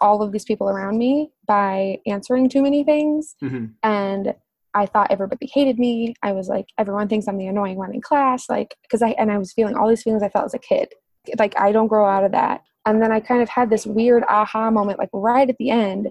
[0.00, 3.34] all of these people around me by answering too many things.
[3.42, 3.66] Mm-hmm.
[3.82, 4.34] And
[4.74, 6.14] I thought everybody hated me.
[6.22, 8.48] I was like, everyone thinks I'm the annoying one in class.
[8.48, 10.88] Like, because I, and I was feeling all these feelings I felt as a kid.
[11.38, 12.62] Like, I don't grow out of that.
[12.86, 16.08] And then I kind of had this weird aha moment, like right at the end,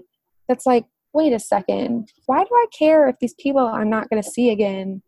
[0.48, 4.22] that's like, wait a second, why do I care if these people I'm not going
[4.22, 5.02] to see again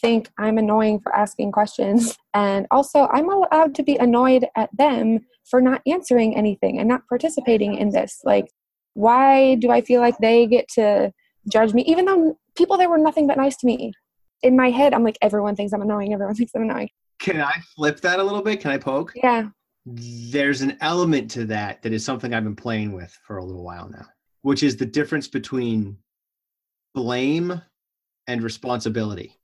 [0.00, 2.16] think I'm annoying for asking questions.
[2.32, 7.02] And also, I'm allowed to be annoyed at them for not answering anything and not
[7.08, 8.20] participating in this.
[8.24, 8.46] Like,
[8.94, 11.12] why do I feel like they get to
[11.52, 13.92] judge me, even though people there were nothing but nice to me?
[14.44, 16.90] In my head, I'm like, everyone thinks I'm annoying, everyone thinks I'm annoying.
[17.18, 18.60] Can I flip that a little bit?
[18.60, 19.12] Can I poke?
[19.16, 19.48] Yeah.
[19.86, 23.64] There's an element to that that is something I've been playing with for a little
[23.64, 24.06] while now,
[24.42, 25.96] which is the difference between
[26.94, 27.60] blame
[28.26, 29.38] and responsibility.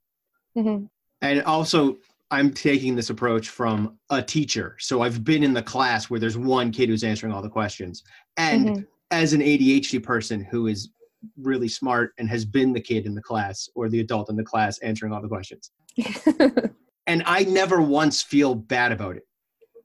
[0.56, 0.86] Mm-hmm.
[1.22, 1.96] And also,
[2.30, 4.76] I'm taking this approach from a teacher.
[4.78, 8.02] So I've been in the class where there's one kid who's answering all the questions.
[8.36, 8.82] And mm-hmm.
[9.10, 10.90] as an ADHD person who is
[11.36, 14.44] really smart and has been the kid in the class or the adult in the
[14.44, 15.70] class answering all the questions.
[17.06, 19.26] and I never once feel bad about it.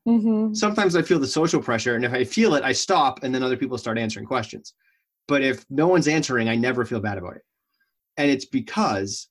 [0.07, 0.53] Mm-hmm.
[0.53, 3.43] Sometimes I feel the social pressure, and if I feel it, I stop, and then
[3.43, 4.73] other people start answering questions.
[5.27, 7.43] But if no one's answering, I never feel bad about it.
[8.17, 9.27] And it's because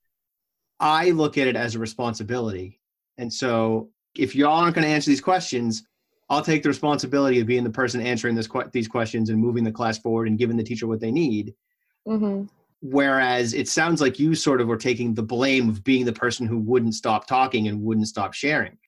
[0.78, 2.80] I look at it as a responsibility.
[3.18, 5.84] And so if y'all aren't going to answer these questions,
[6.30, 9.72] I'll take the responsibility of being the person answering this these questions and moving the
[9.72, 11.54] class forward and giving the teacher what they need.
[12.06, 12.44] Mm-hmm.
[12.82, 16.46] Whereas it sounds like you sort of were taking the blame of being the person
[16.46, 18.78] who wouldn't stop talking and wouldn't stop sharing.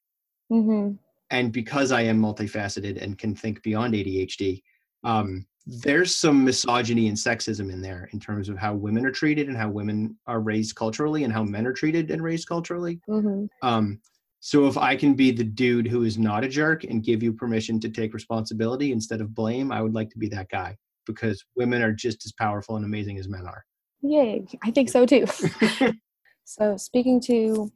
[0.51, 0.95] Mm-hmm.
[1.33, 4.63] And because I am multifaceted and can think beyond ADHD,
[5.03, 9.49] um, there's some misogyny and sexism in there in terms of how women are treated
[9.49, 13.01] and how women are raised culturally and how men are treated and raised culturally.
[13.09, 13.47] Mm-hmm.
[13.67, 14.01] Um,
[14.41, 17.33] so if I can be the dude who is not a jerk and give you
[17.33, 21.43] permission to take responsibility instead of blame, I would like to be that guy because
[21.57, 23.65] women are just as powerful and amazing as men are.
[24.03, 25.27] Yay, I think so too.
[26.45, 27.71] so, speaking to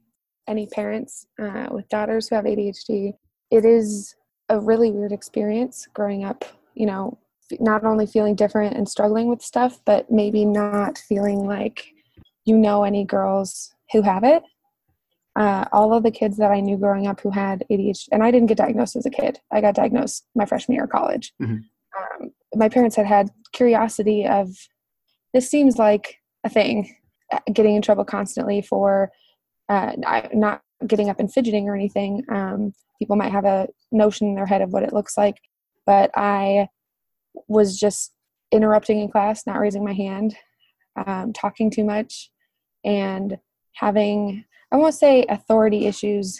[0.45, 3.13] any parents uh, with daughters who have ADHD,
[3.51, 4.15] it is
[4.49, 7.17] a really weird experience growing up, you know,
[7.59, 11.93] not only feeling different and struggling with stuff, but maybe not feeling like
[12.45, 14.43] you know any girls who have it.
[15.35, 18.31] Uh, all of the kids that I knew growing up who had ADHD, and I
[18.31, 19.39] didn't get diagnosed as a kid.
[19.51, 21.33] I got diagnosed my freshman year of college.
[21.41, 21.63] Mhm.
[21.97, 24.49] Um, my parents had had curiosity of
[25.33, 26.95] this seems like a thing,
[27.31, 29.11] uh, getting in trouble constantly for
[29.69, 29.91] uh,
[30.33, 32.23] not getting up and fidgeting or anything.
[32.29, 35.37] Um, people might have a notion in their head of what it looks like,
[35.85, 36.67] but I
[37.47, 38.13] was just
[38.51, 40.35] interrupting in class, not raising my hand,
[41.05, 42.31] um, talking too much,
[42.83, 43.37] and
[43.73, 46.39] having, I won't say authority issues,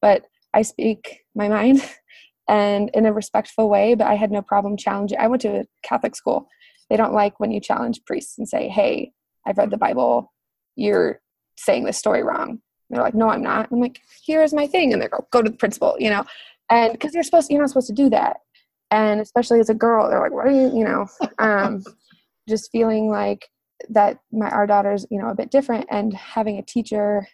[0.00, 1.82] but I speak my mind
[2.48, 5.18] and in a respectful way, but I had no problem challenging.
[5.18, 6.48] I went to a Catholic school.
[6.88, 9.12] They don't like when you challenge priests and say, hey,
[9.46, 10.32] I've read the Bible,
[10.76, 11.20] you're
[11.56, 12.60] saying this story wrong.
[12.90, 13.68] They're like, no, I'm not.
[13.70, 14.92] I'm like, here's my thing.
[14.92, 16.24] And they go, go to the principal, you know,
[16.70, 18.38] and because you're supposed, you're not supposed to do that.
[18.90, 21.06] And especially as a girl they're like what are you you know
[21.38, 21.84] um,
[22.48, 23.48] just feeling like
[23.90, 25.86] that my our daughter's you know a bit different.
[25.90, 27.26] And having a teacher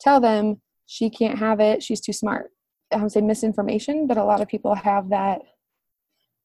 [0.00, 2.50] tell them she can't have it she's too smart.
[2.92, 5.42] I would say misinformation but a lot of people have that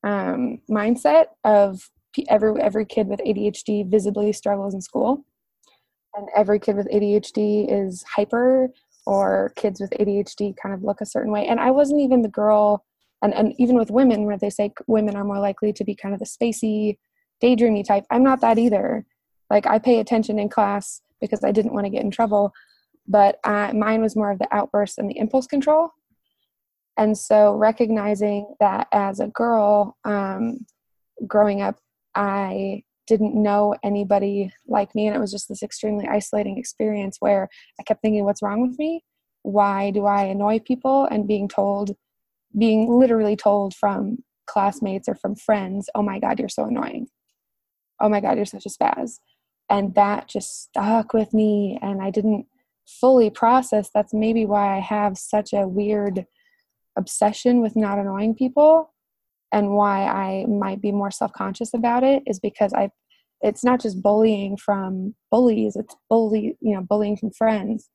[0.03, 1.91] um, mindset of
[2.27, 5.23] every every kid with adhd visibly struggles in school
[6.15, 8.69] and every kid with adhd is hyper
[9.05, 11.47] or kids with adhd kind of look a certain way.
[11.47, 12.85] And i wasn't even the girl
[13.21, 16.13] and, and even with women where they say women are more likely to be kind
[16.13, 16.97] of the spacey
[17.41, 19.05] daydreamy type i'm not that either.
[19.49, 22.53] Like i pay attention in class because i didn't want to get in trouble
[23.07, 25.89] but uh, mine was more of the outburst and the impulse control.
[26.97, 30.65] And so recognizing that as a girl um,
[31.27, 31.77] growing up
[32.15, 37.49] i didn't know anybody like me and it was just this extremely isolating experience where
[37.79, 39.03] i kept thinking what's wrong with me
[39.43, 41.95] why do i annoy people and being told
[42.57, 47.07] being literally told from classmates or from friends, oh my God, you're so annoying.
[47.99, 49.19] Oh my God, you're such a spaz.
[49.69, 51.79] And that just stuck with me.
[51.81, 52.47] And I didn't
[52.85, 56.25] fully process that's maybe why I have such a weird
[56.97, 58.93] obsession with not annoying people
[59.51, 62.89] and why I might be more self conscious about it is because I
[63.41, 67.89] it's not just bullying from bullies, it's bully, you know, bullying from friends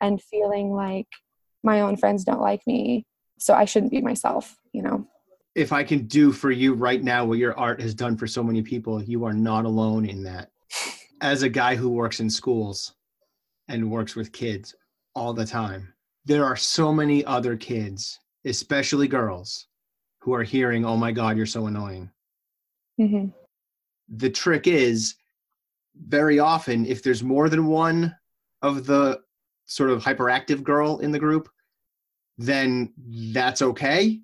[0.00, 1.08] and feeling like
[1.62, 3.04] my own friends don't like me
[3.38, 5.06] so i shouldn't be myself you know
[5.56, 8.42] if I can do for you right now what your art has done for so
[8.42, 10.50] many people, you are not alone in that.
[11.22, 12.92] As a guy who works in schools
[13.66, 14.74] and works with kids
[15.14, 15.94] all the time,
[16.26, 19.66] there are so many other kids, especially girls,
[20.26, 22.10] who are hearing, oh my God, you're so annoying.
[23.00, 23.28] mm-hmm.
[24.08, 25.14] The trick is
[25.96, 28.12] very often, if there's more than one
[28.60, 29.20] of the
[29.66, 31.48] sort of hyperactive girl in the group,
[32.38, 32.92] then
[33.32, 34.20] that's okay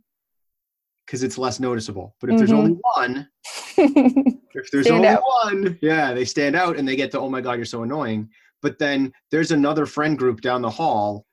[1.07, 2.17] because it's less noticeable.
[2.21, 3.29] But if there's only one,
[3.77, 5.23] if there's Stand only out.
[5.45, 8.29] one, yeah, they stand out and they get to, oh my God, you're so annoying.
[8.61, 11.27] But then there's another friend group down the hall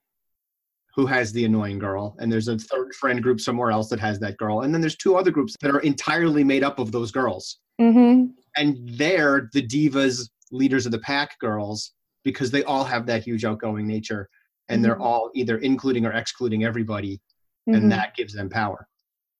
[0.99, 4.19] who has the annoying girl, and there's a third friend group somewhere else that has
[4.19, 4.61] that girl.
[4.61, 7.59] And then there's two other groups that are entirely made up of those girls.
[7.79, 8.31] mm-hmm.
[8.57, 11.93] And they're the divas, leaders of the pack girls,
[12.25, 14.27] because they all have that huge outgoing nature.
[14.67, 15.05] And they're Mhm.
[15.05, 17.21] all either including or excluding everybody,
[17.69, 17.77] Mhm.
[17.77, 18.85] and that gives them power.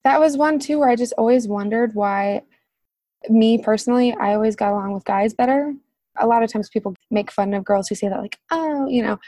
[0.04, 2.40] that was one too where i just always wondered why
[3.28, 5.74] me personally i always got along with guys better
[6.16, 9.02] a lot of times people make fun of girls who say that like oh you
[9.02, 9.18] know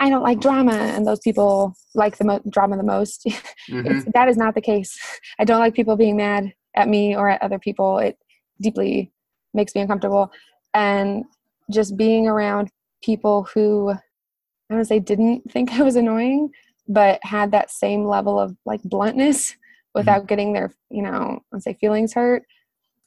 [0.00, 3.24] i don't like drama and those people like the mo- drama the most.
[3.68, 3.86] Mhm.
[3.90, 4.98] it's, that is not the case.
[5.38, 7.98] I don't like people being mad at me or at other people.
[7.98, 8.16] It
[8.60, 9.12] deeply
[9.54, 10.30] makes me uncomfortable.
[10.74, 11.24] And
[11.70, 12.70] just being around
[13.02, 16.50] people who i don't say didn't think i was annoying
[16.88, 19.56] but had that same level of like bluntness
[19.94, 22.42] without getting their you know let's say feelings hurt.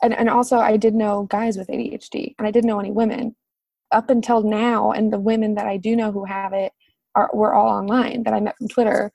[0.01, 3.35] And and also i did know guys with adhd and i didn't know any women.
[3.91, 6.71] Up until now and the women that i do know who have it
[7.16, 9.11] are were all online that i met from twitter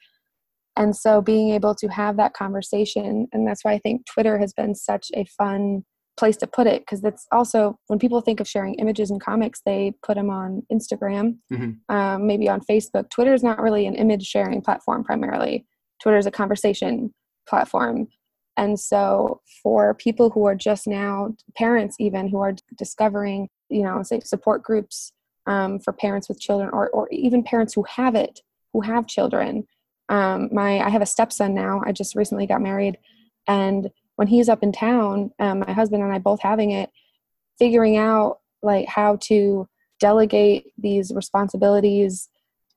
[0.76, 4.52] and so being able to have that conversation and that's why i think twitter has
[4.52, 5.84] been such a fun
[6.18, 9.60] place to put it because it's also when people think of sharing images and comics
[9.64, 11.78] they put them on instagram Mhm.
[11.88, 15.64] um, maybe on facebook twitter is not really an image sharing platform primarily
[16.00, 17.12] Twitter is a conversation
[17.48, 18.06] platform.
[18.56, 24.02] And so for people who are just now parents even who are discovering, you know,
[24.02, 25.12] say support groups
[25.48, 28.40] um, for parents with children or, or even parents who have it,
[28.72, 29.66] who have children.
[30.08, 31.82] Um, my I have a stepson now.
[31.84, 32.98] I just recently got married
[33.48, 36.90] and when he's up in town, um, my husband and I both having it,
[37.58, 39.68] figuring out like how to
[40.00, 42.28] delegate these responsibilities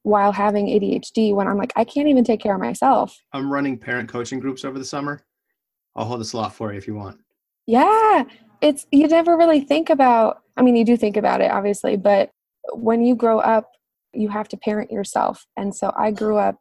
[0.03, 3.19] while having ADHD when I'm like, I can't even take care of myself.
[3.33, 5.23] I'm running parent coaching groups over the summer.
[5.95, 7.19] I'll hold a slot for you if you want.
[7.65, 8.23] Yeah.
[8.61, 12.29] It's, you never really think about, I mean, you do think about it, obviously, but
[12.73, 13.71] when you grow up,
[14.13, 15.45] you have to parent yourself.
[15.57, 16.57] And so I grew up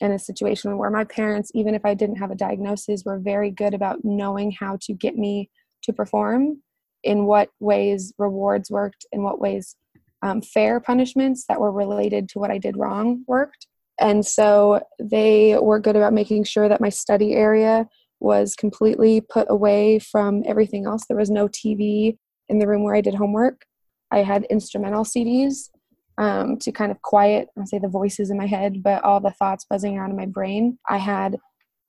[0.00, 3.50] in a situation where my parents, even if I didn't have a diagnosis, were very
[3.50, 5.50] good about knowing how to get me
[5.82, 6.62] to perform,
[7.04, 9.76] in what ways rewards worked, in what ways
[10.22, 13.66] um, fair punishments that were related to what I did wrong worked.
[14.00, 17.86] And so they were good about making sure that my study area
[18.20, 21.04] was completely put away from everything else.
[21.06, 22.16] There was no TV
[22.48, 23.66] in the room where I did homework.
[24.10, 25.70] I had instrumental CDs
[26.18, 29.32] um, to kind of quiet, I'll say the voices in my head, but all the
[29.32, 30.78] thoughts buzzing around in my brain.
[30.88, 31.36] I had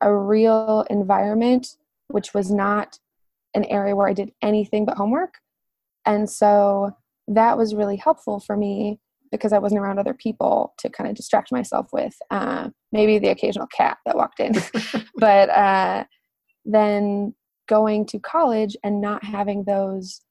[0.02, 1.68] a real environment,
[2.08, 3.00] which was not
[3.54, 5.36] an area where I did anything but homework.
[6.06, 6.92] And so
[7.28, 9.00] that was really helpful for me
[9.32, 13.30] because I wasn't around other people to kind of distract myself with uh, maybe the
[13.30, 14.54] occasional cat that walked in.
[15.16, 16.04] but uh,
[16.64, 17.34] then
[17.68, 20.22] going to college and not having those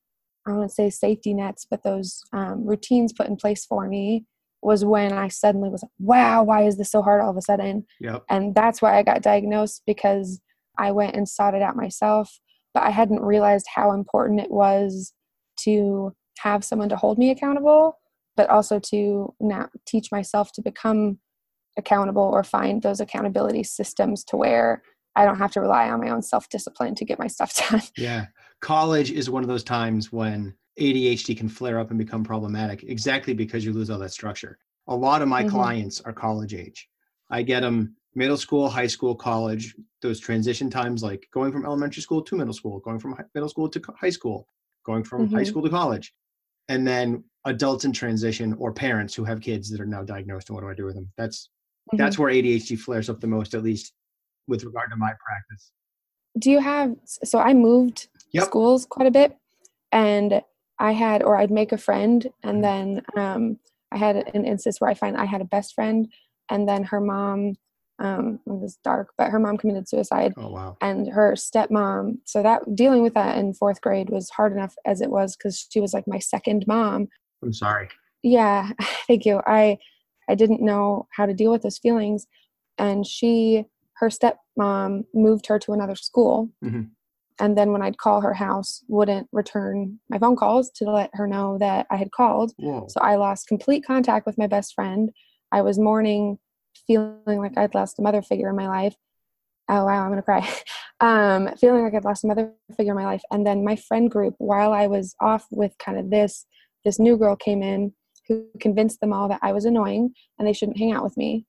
[0.46, 4.24] I wouldn't say safety nets, but those um, routines put in place for me
[4.62, 7.42] was when I suddenly was like, wow, why is this so hard all of a
[7.42, 7.84] sudden?
[8.00, 8.24] Yep.
[8.30, 10.40] And that's why I got diagnosed because
[10.78, 12.40] I went and sought it out myself,
[12.72, 15.12] but I hadn't realized how important it was
[15.60, 17.98] to have someone to hold me accountable,
[18.36, 21.18] but also to now teach myself to become
[21.76, 24.82] accountable or find those accountability systems to where
[25.16, 27.82] I don't have to rely on my own self discipline to get my stuff done.
[27.96, 28.26] Yeah.
[28.64, 33.34] College is one of those times when ADHD can flare up and become problematic exactly
[33.34, 34.58] because you lose all that structure.
[34.88, 35.54] A lot of my mm-hmm.
[35.54, 36.88] clients are college age.
[37.30, 42.00] I get them middle school, high school, college, those transition times like going from elementary
[42.00, 44.48] school to middle school, going from middle school to high school,
[44.86, 45.36] going from mm-hmm.
[45.36, 46.14] high school to college.
[46.70, 50.56] And then adults in transition or parents who have kids that are now diagnosed and
[50.56, 51.12] what do I do with them?
[51.18, 51.50] That's
[51.92, 51.98] mm-hmm.
[51.98, 53.92] that's where ADHD flares up the most, at least
[54.48, 55.70] with regard to my practice.
[56.38, 58.44] Do you have so I moved yep.
[58.44, 59.36] schools quite a bit
[59.92, 60.42] and
[60.78, 62.96] I had or I'd make a friend and mm-hmm.
[62.96, 63.58] then um,
[63.92, 66.08] I had an instance where I find I had a best friend
[66.50, 67.54] and then her mom
[67.98, 70.32] um, it was dark, but her mom committed suicide.
[70.36, 70.76] Oh wow!
[70.80, 72.18] And her stepmom.
[72.24, 75.66] So that dealing with that in fourth grade was hard enough as it was because
[75.70, 77.08] she was like my second mom.
[77.42, 77.88] I'm sorry.
[78.22, 78.70] Yeah,
[79.06, 79.40] thank you.
[79.46, 79.78] I
[80.28, 82.26] I didn't know how to deal with those feelings,
[82.78, 83.64] and she
[83.98, 86.50] her stepmom moved her to another school.
[86.64, 86.82] Mm-hmm.
[87.40, 91.26] And then when I'd call her house, wouldn't return my phone calls to let her
[91.26, 92.52] know that I had called.
[92.56, 92.86] Whoa.
[92.88, 95.10] So I lost complete contact with my best friend.
[95.50, 96.38] I was mourning,
[96.86, 98.94] feeling like I'd lost a mother figure in my life.
[99.68, 100.48] Oh wow, I'm gonna cry.
[101.00, 103.20] Um, feeling like I'd lost a mother figure in my life.
[103.30, 106.46] And then my friend group, while I was off with kind of this,
[106.84, 107.92] this new girl came in
[108.28, 111.46] who convinced them all that I was annoying and they shouldn't hang out with me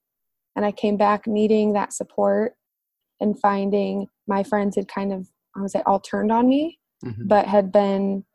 [0.55, 2.55] and I came back needing that support
[3.19, 7.27] and finding my friends had kind of, I would say, all turned on me, mm-hmm.
[7.27, 8.25] but had been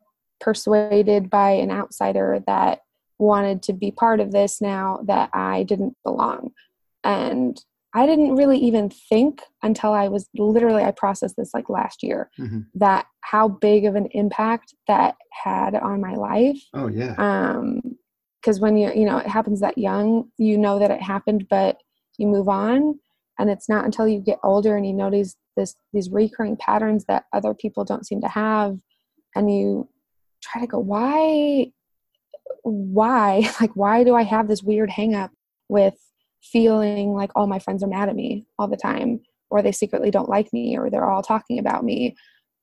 [0.40, 2.80] persuaded by an outsider that
[3.18, 6.52] wanted to be part of this now that I didn't belong.
[7.04, 7.62] And
[7.94, 12.30] I didn't really even think until I was literally, I processed this like last year,
[12.38, 12.60] mm-hmm.
[12.74, 16.60] that how big of an impact that had on my life.
[16.72, 17.14] Oh, yeah.
[17.18, 17.80] Um,
[18.40, 21.76] because when you, you know, it happens that young, you know that it happened, but
[22.16, 22.98] you move on
[23.38, 27.24] and it's not until you get older and you notice this these recurring patterns that
[27.32, 28.78] other people don't seem to have.
[29.34, 29.88] And you
[30.42, 31.72] try to go why
[32.62, 35.30] why like why do i have this weird hang up
[35.68, 35.94] with
[36.42, 40.10] feeling like all my friends are mad at me all the time or they secretly
[40.10, 42.16] don't like me or they're all talking about me?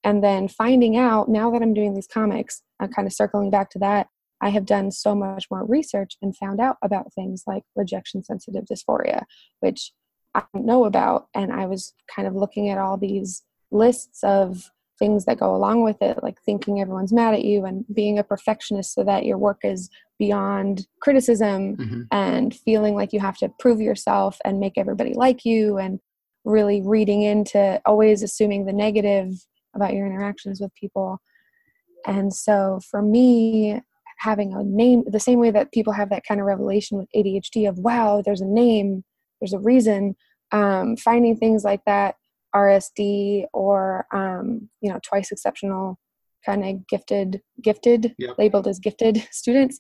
[0.04, 3.70] And then finding out now that i'm doing these comics i'm kind of circling back
[3.72, 4.08] to that
[4.42, 8.66] I have done so much more research and found out about things like rejection sensitive
[8.66, 9.24] dysphoria,
[9.62, 9.92] which
[10.36, 11.28] I don't know about.
[11.34, 15.84] And I was kind of looking at all these lists of things that go along
[15.84, 19.38] with it, like thinking everyone's mad at you and being a perfectionist so that your
[19.38, 22.02] work is beyond criticism mm-hmm.
[22.12, 26.00] and feeling like you have to prove yourself and make everybody like you and
[26.46, 29.34] really reading into always assuming the negative
[29.76, 31.20] about your interactions with people.
[32.06, 33.82] And so for me,
[34.18, 37.70] having a name the same way that people have that kind of revelation with ADHD
[37.70, 39.04] of wow there's a name
[39.40, 40.16] there's a reason
[40.52, 42.16] um, finding things like that
[42.56, 46.00] rsd or um, you know twice exceptional
[46.46, 48.38] kind of gifted gifted yep.
[48.38, 49.80] labeled as gifted students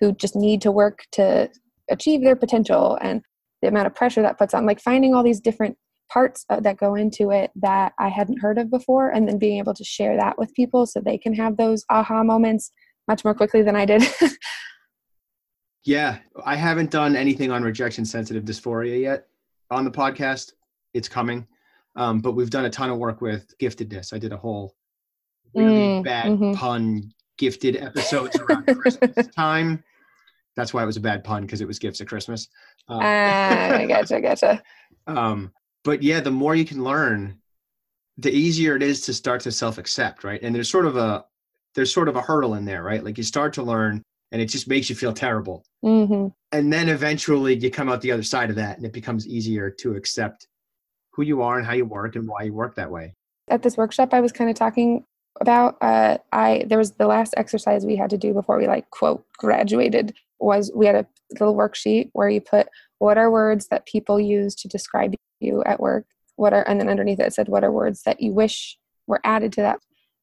[0.00, 1.48] who just need to work to
[1.90, 3.22] achieve their potential and
[3.62, 5.76] the amount of pressure that puts on like finding all these different
[6.10, 9.74] parts that go into it that i hadn't heard of before and then being able
[9.74, 12.72] to share that with people so they can have those aha moments
[13.06, 14.02] much more quickly than i did
[15.90, 19.26] yeah i haven't done anything on rejection sensitive dysphoria yet
[19.70, 20.52] on the podcast
[20.94, 21.46] it's coming
[21.96, 24.74] um, but we've done a ton of work with giftedness i did a whole
[25.54, 26.52] really mm, bad mm-hmm.
[26.54, 29.82] pun gifted episodes around christmas time
[30.56, 32.48] that's why it was a bad pun because it was gifts at Christmas.
[32.88, 34.62] Um, uh, I gotcha, I gotcha.
[35.06, 35.50] Um,
[35.82, 37.38] but yeah, the more you can learn,
[38.18, 40.40] the easier it is to start to self-accept, right?
[40.42, 41.24] And there's sort of a
[41.74, 43.02] there's sort of a hurdle in there, right?
[43.02, 45.64] Like you start to learn, and it just makes you feel terrible.
[45.84, 46.28] Mm-hmm.
[46.52, 49.70] And then eventually you come out the other side of that, and it becomes easier
[49.80, 50.46] to accept
[51.12, 53.14] who you are and how you work and why you work that way.
[53.48, 55.04] At this workshop, I was kind of talking
[55.40, 58.90] about uh, I there was the last exercise we had to do before we like
[58.90, 61.06] quote graduated was we had a
[61.38, 62.68] little worksheet where you put
[62.98, 66.06] what are words that people use to describe you at work
[66.36, 68.76] what are and then underneath it said what are words that you wish
[69.06, 69.78] were added to that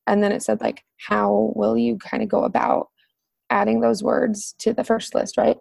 [0.07, 2.87] and then it said like how will you kind of go about
[3.49, 5.57] adding those words to the first list right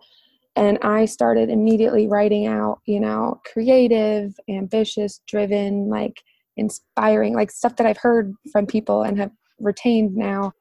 [0.56, 6.22] and i started immediately writing out you know creative ambitious driven like
[6.56, 10.52] inspiring like stuff that i've heard from people and have retained now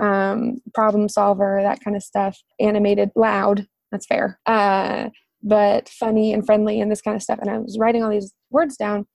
[0.00, 2.42] um, problem solver, that kind of stuff.
[2.58, 4.40] Animated, loud, that's fair.
[4.46, 5.10] Uh,
[5.42, 7.38] but funny and friendly and this kind of stuff.
[7.40, 9.06] And I was writing all these words down,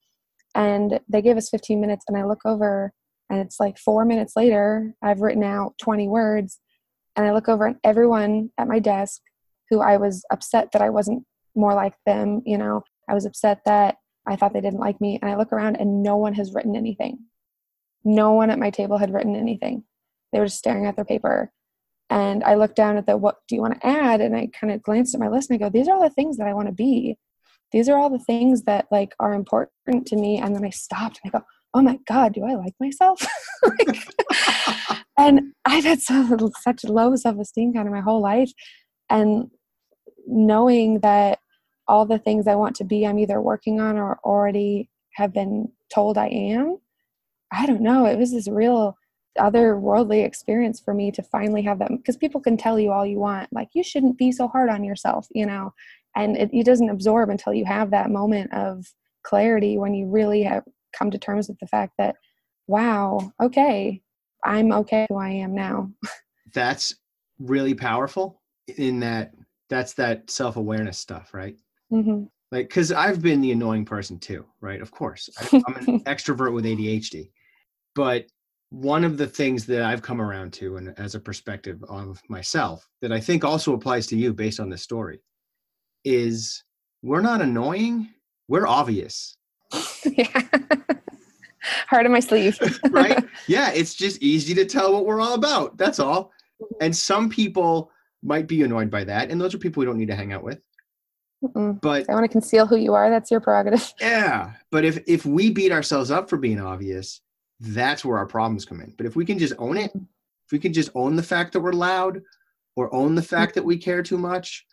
[0.54, 2.04] and they gave us 15 minutes.
[2.08, 2.92] And I look over,
[3.28, 6.60] and it's like four minutes later, I've written out 20 words.
[7.16, 9.22] And I look over, and everyone at my desk
[9.70, 13.60] who I was upset that I wasn't more like them, you know, I was upset
[13.64, 13.96] that
[14.26, 15.18] I thought they didn't like me.
[15.20, 17.18] And I look around, and no one has written anything.
[18.04, 19.84] No one at my table had written anything.
[20.32, 21.50] They were just staring at their paper.
[22.08, 24.20] And I looked down at the what do you want to add?
[24.20, 26.10] And I kind of glanced at my list and I go, these are all the
[26.10, 27.16] things that I want to be.
[27.72, 30.38] These are all the things that like are important to me.
[30.38, 31.44] And then I stopped and I go,
[31.74, 33.20] oh my God, do I like myself?
[33.62, 38.50] like, and I've had so, such low self esteem kind of my whole life.
[39.08, 39.50] And
[40.26, 41.38] knowing that
[41.88, 45.70] all the things I want to be, I'm either working on or already have been
[45.92, 46.78] told I am.
[47.52, 48.06] I don't know.
[48.06, 48.96] It was this real
[49.38, 53.18] otherworldly experience for me to finally have that because people can tell you all you
[53.18, 55.72] want like you shouldn't be so hard on yourself you know
[56.14, 58.86] and it, it doesn't absorb until you have that moment of
[59.22, 60.64] clarity when you really have
[60.96, 62.16] come to terms with the fact that
[62.66, 64.00] wow okay
[64.44, 65.90] i'm okay who i am now
[66.52, 66.94] that's
[67.38, 68.40] really powerful
[68.78, 69.32] in that
[69.68, 71.56] that's that self-awareness stuff right
[71.92, 72.24] mm-hmm.
[72.52, 76.52] like because i've been the annoying person too right of course I, i'm an extrovert
[76.52, 77.30] with adhd
[77.94, 78.26] but
[78.70, 82.88] one of the things that I've come around to, and as a perspective of myself,
[83.00, 85.20] that I think also applies to you based on this story,
[86.04, 86.64] is
[87.02, 88.08] we're not annoying,
[88.48, 89.36] we're obvious.
[90.04, 90.42] yeah.
[91.88, 92.58] Heart of my sleeve.
[92.90, 93.24] right?
[93.46, 95.76] Yeah, it's just easy to tell what we're all about.
[95.76, 96.32] That's all.
[96.80, 97.90] And some people
[98.22, 100.42] might be annoyed by that, and those are people we don't need to hang out
[100.42, 100.60] with.
[101.44, 101.80] Mm-mm.
[101.80, 103.10] But I want to conceal who you are.
[103.10, 103.92] That's your prerogative.
[104.00, 107.20] Yeah, but if if we beat ourselves up for being obvious,
[107.60, 108.94] that's where our problems come in.
[108.96, 111.60] But if we can just own it, if we can just own the fact that
[111.60, 112.22] we're loud
[112.74, 114.66] or own the fact that we care too much,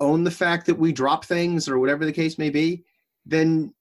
[0.00, 2.84] own the fact that we drop things or whatever the case may be,
[3.26, 3.72] then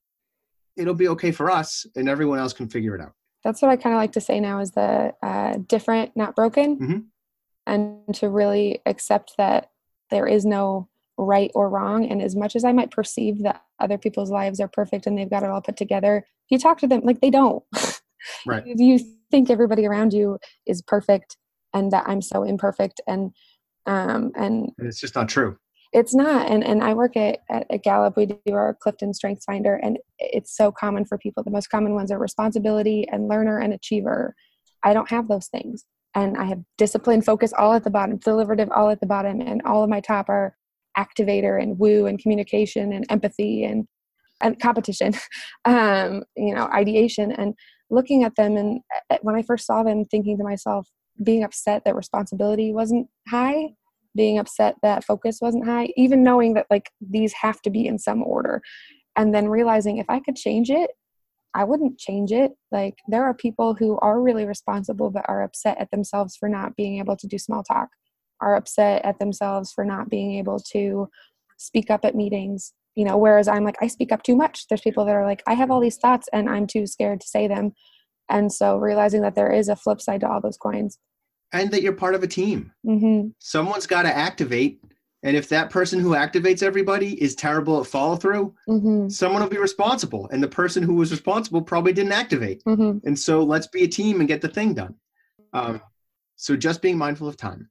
[0.78, 3.14] it'll be okay for us and everyone else can figure it out.
[3.44, 6.80] That's what I kind of like to say now is the uh, different, not broken.
[6.80, 7.00] Mm-hmm.
[7.68, 9.70] And to really accept that
[10.10, 12.06] there is no right or wrong.
[12.06, 15.30] And as much as I might perceive that other people's lives are perfect and they've
[15.30, 17.64] got it all put together, if you talk to them, like they don't.
[18.46, 18.66] Right.
[18.66, 19.00] you
[19.32, 21.38] think everybody around you is perfect
[21.74, 23.32] and that I'm so imperfect and
[23.86, 25.58] um and it's just not true.
[25.92, 26.50] It's not.
[26.50, 29.98] And and I work at, at, at Gallup, we do our Clifton Strengths Finder, and
[30.20, 31.44] it's so common for people.
[31.44, 34.36] The most common ones are responsibility and learner and achiever.
[34.84, 35.86] I don't have those things.
[36.16, 39.62] And I have discipline, focus all at the bottom, deliberative all at the bottom, and
[39.64, 40.56] all of my top are
[40.98, 43.88] activator and woo and communication and empathy and
[44.42, 45.14] and competition,
[45.66, 47.32] um, you know, ideation.
[47.32, 47.56] And
[47.90, 50.88] looking at them and uh, when I first saw them, thinking to myself,
[51.24, 53.70] being upset that responsibility wasn't high,
[54.20, 57.98] being upset that focus wasn't high, even knowing that like these have to be in
[57.98, 58.62] some order.
[59.16, 60.92] And then realizing if I could change it,
[61.54, 62.52] I wouldn't change it.
[62.70, 66.76] Like there are people who are really responsible but are upset at themselves for not
[66.76, 67.88] being able to do small talk,
[68.42, 71.08] are upset at themselves for not being able to
[71.56, 74.82] speak up at meetings, you know whereas i'm like i speak up too much there's
[74.82, 77.48] people that are like i have all these thoughts and i'm too scared to say
[77.48, 77.72] them
[78.30, 80.98] and so realizing that there is a flip side to all those coins
[81.52, 83.30] and that you're part of a team mm-hmm.
[83.40, 84.82] someone's got to activate
[85.24, 89.10] and if that person who activates everybody is terrible at follow through Mm-hmm.
[89.10, 93.06] someone will be responsible and the person who was responsible probably didn't activate Mm-hmm.
[93.08, 94.96] and so let's be a team and get the thing done
[95.54, 95.82] um,
[96.36, 97.70] so just being mindful of time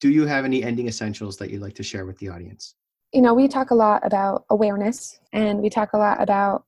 [0.00, 2.74] do you have any ending essentials that you'd like to share with the audience
[3.12, 6.64] you know we talk a lot about awareness and we talk a lot about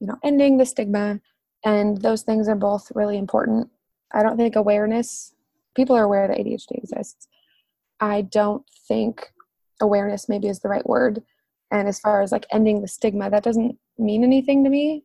[0.00, 1.20] you know ending the stigma
[1.64, 3.68] and those things are both really important
[4.12, 5.33] i don't think awareness
[5.74, 7.28] people are aware that adhd exists.
[8.00, 9.32] I don't think
[9.80, 11.22] awareness maybe is the right word.
[11.70, 15.04] And as far as like ending the stigma that doesn't mean anything to me.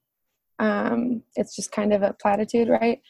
[0.60, 3.02] Um, it's just kind of a platitude right?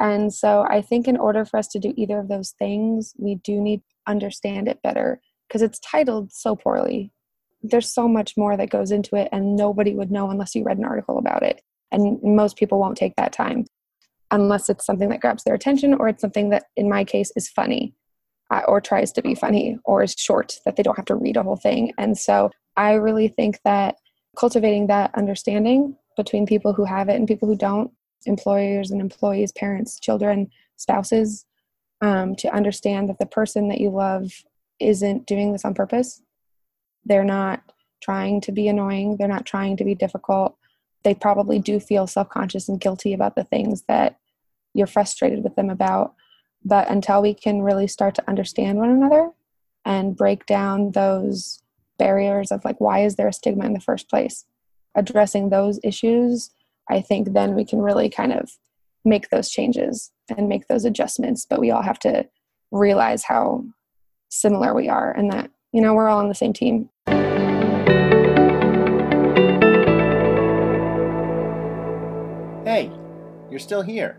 [0.00, 3.36] And so i think in order for us to do either of those things we
[3.36, 5.20] do need to understand it better
[5.52, 7.12] because it's titled so poorly.
[7.62, 10.78] There's so much more that goes into it and nobody would know unless you read
[10.78, 11.60] an article about it.
[11.92, 13.66] And most people won't take that time
[14.32, 17.48] unless it's something that grabs their attention or it's something that in my case is
[17.48, 17.94] funny
[18.50, 21.36] uh, or tries to be funny or is short that they don't have to read
[21.36, 21.92] a whole thing.
[21.98, 23.96] And so i really think that
[24.36, 27.90] cultivating that understanding between people who have it and people who don't
[28.26, 31.44] employers and employees parents children spouses
[32.00, 34.32] um, to understand that the person that you love
[34.80, 36.20] isn't doing this on purpose.
[37.04, 37.62] They're not
[38.02, 39.16] trying to be annoying.
[39.16, 40.56] They're not trying to be difficult.
[41.04, 44.18] They probably do feel self-conscious and guilty about the things that
[44.74, 46.14] you're frustrated with them about
[46.64, 49.30] but until we can really start to understand one another
[49.84, 51.60] and break down those
[51.98, 54.44] barriers of like why is there a stigma in the first place
[54.94, 56.50] addressing those issues
[56.90, 58.50] i think then we can really kind of
[59.04, 62.26] make those changes and make those adjustments but we all have to
[62.70, 63.64] realize how
[64.28, 66.88] similar we are and that you know we're all on the same team
[72.64, 72.90] Hey,
[73.50, 74.18] you're still here.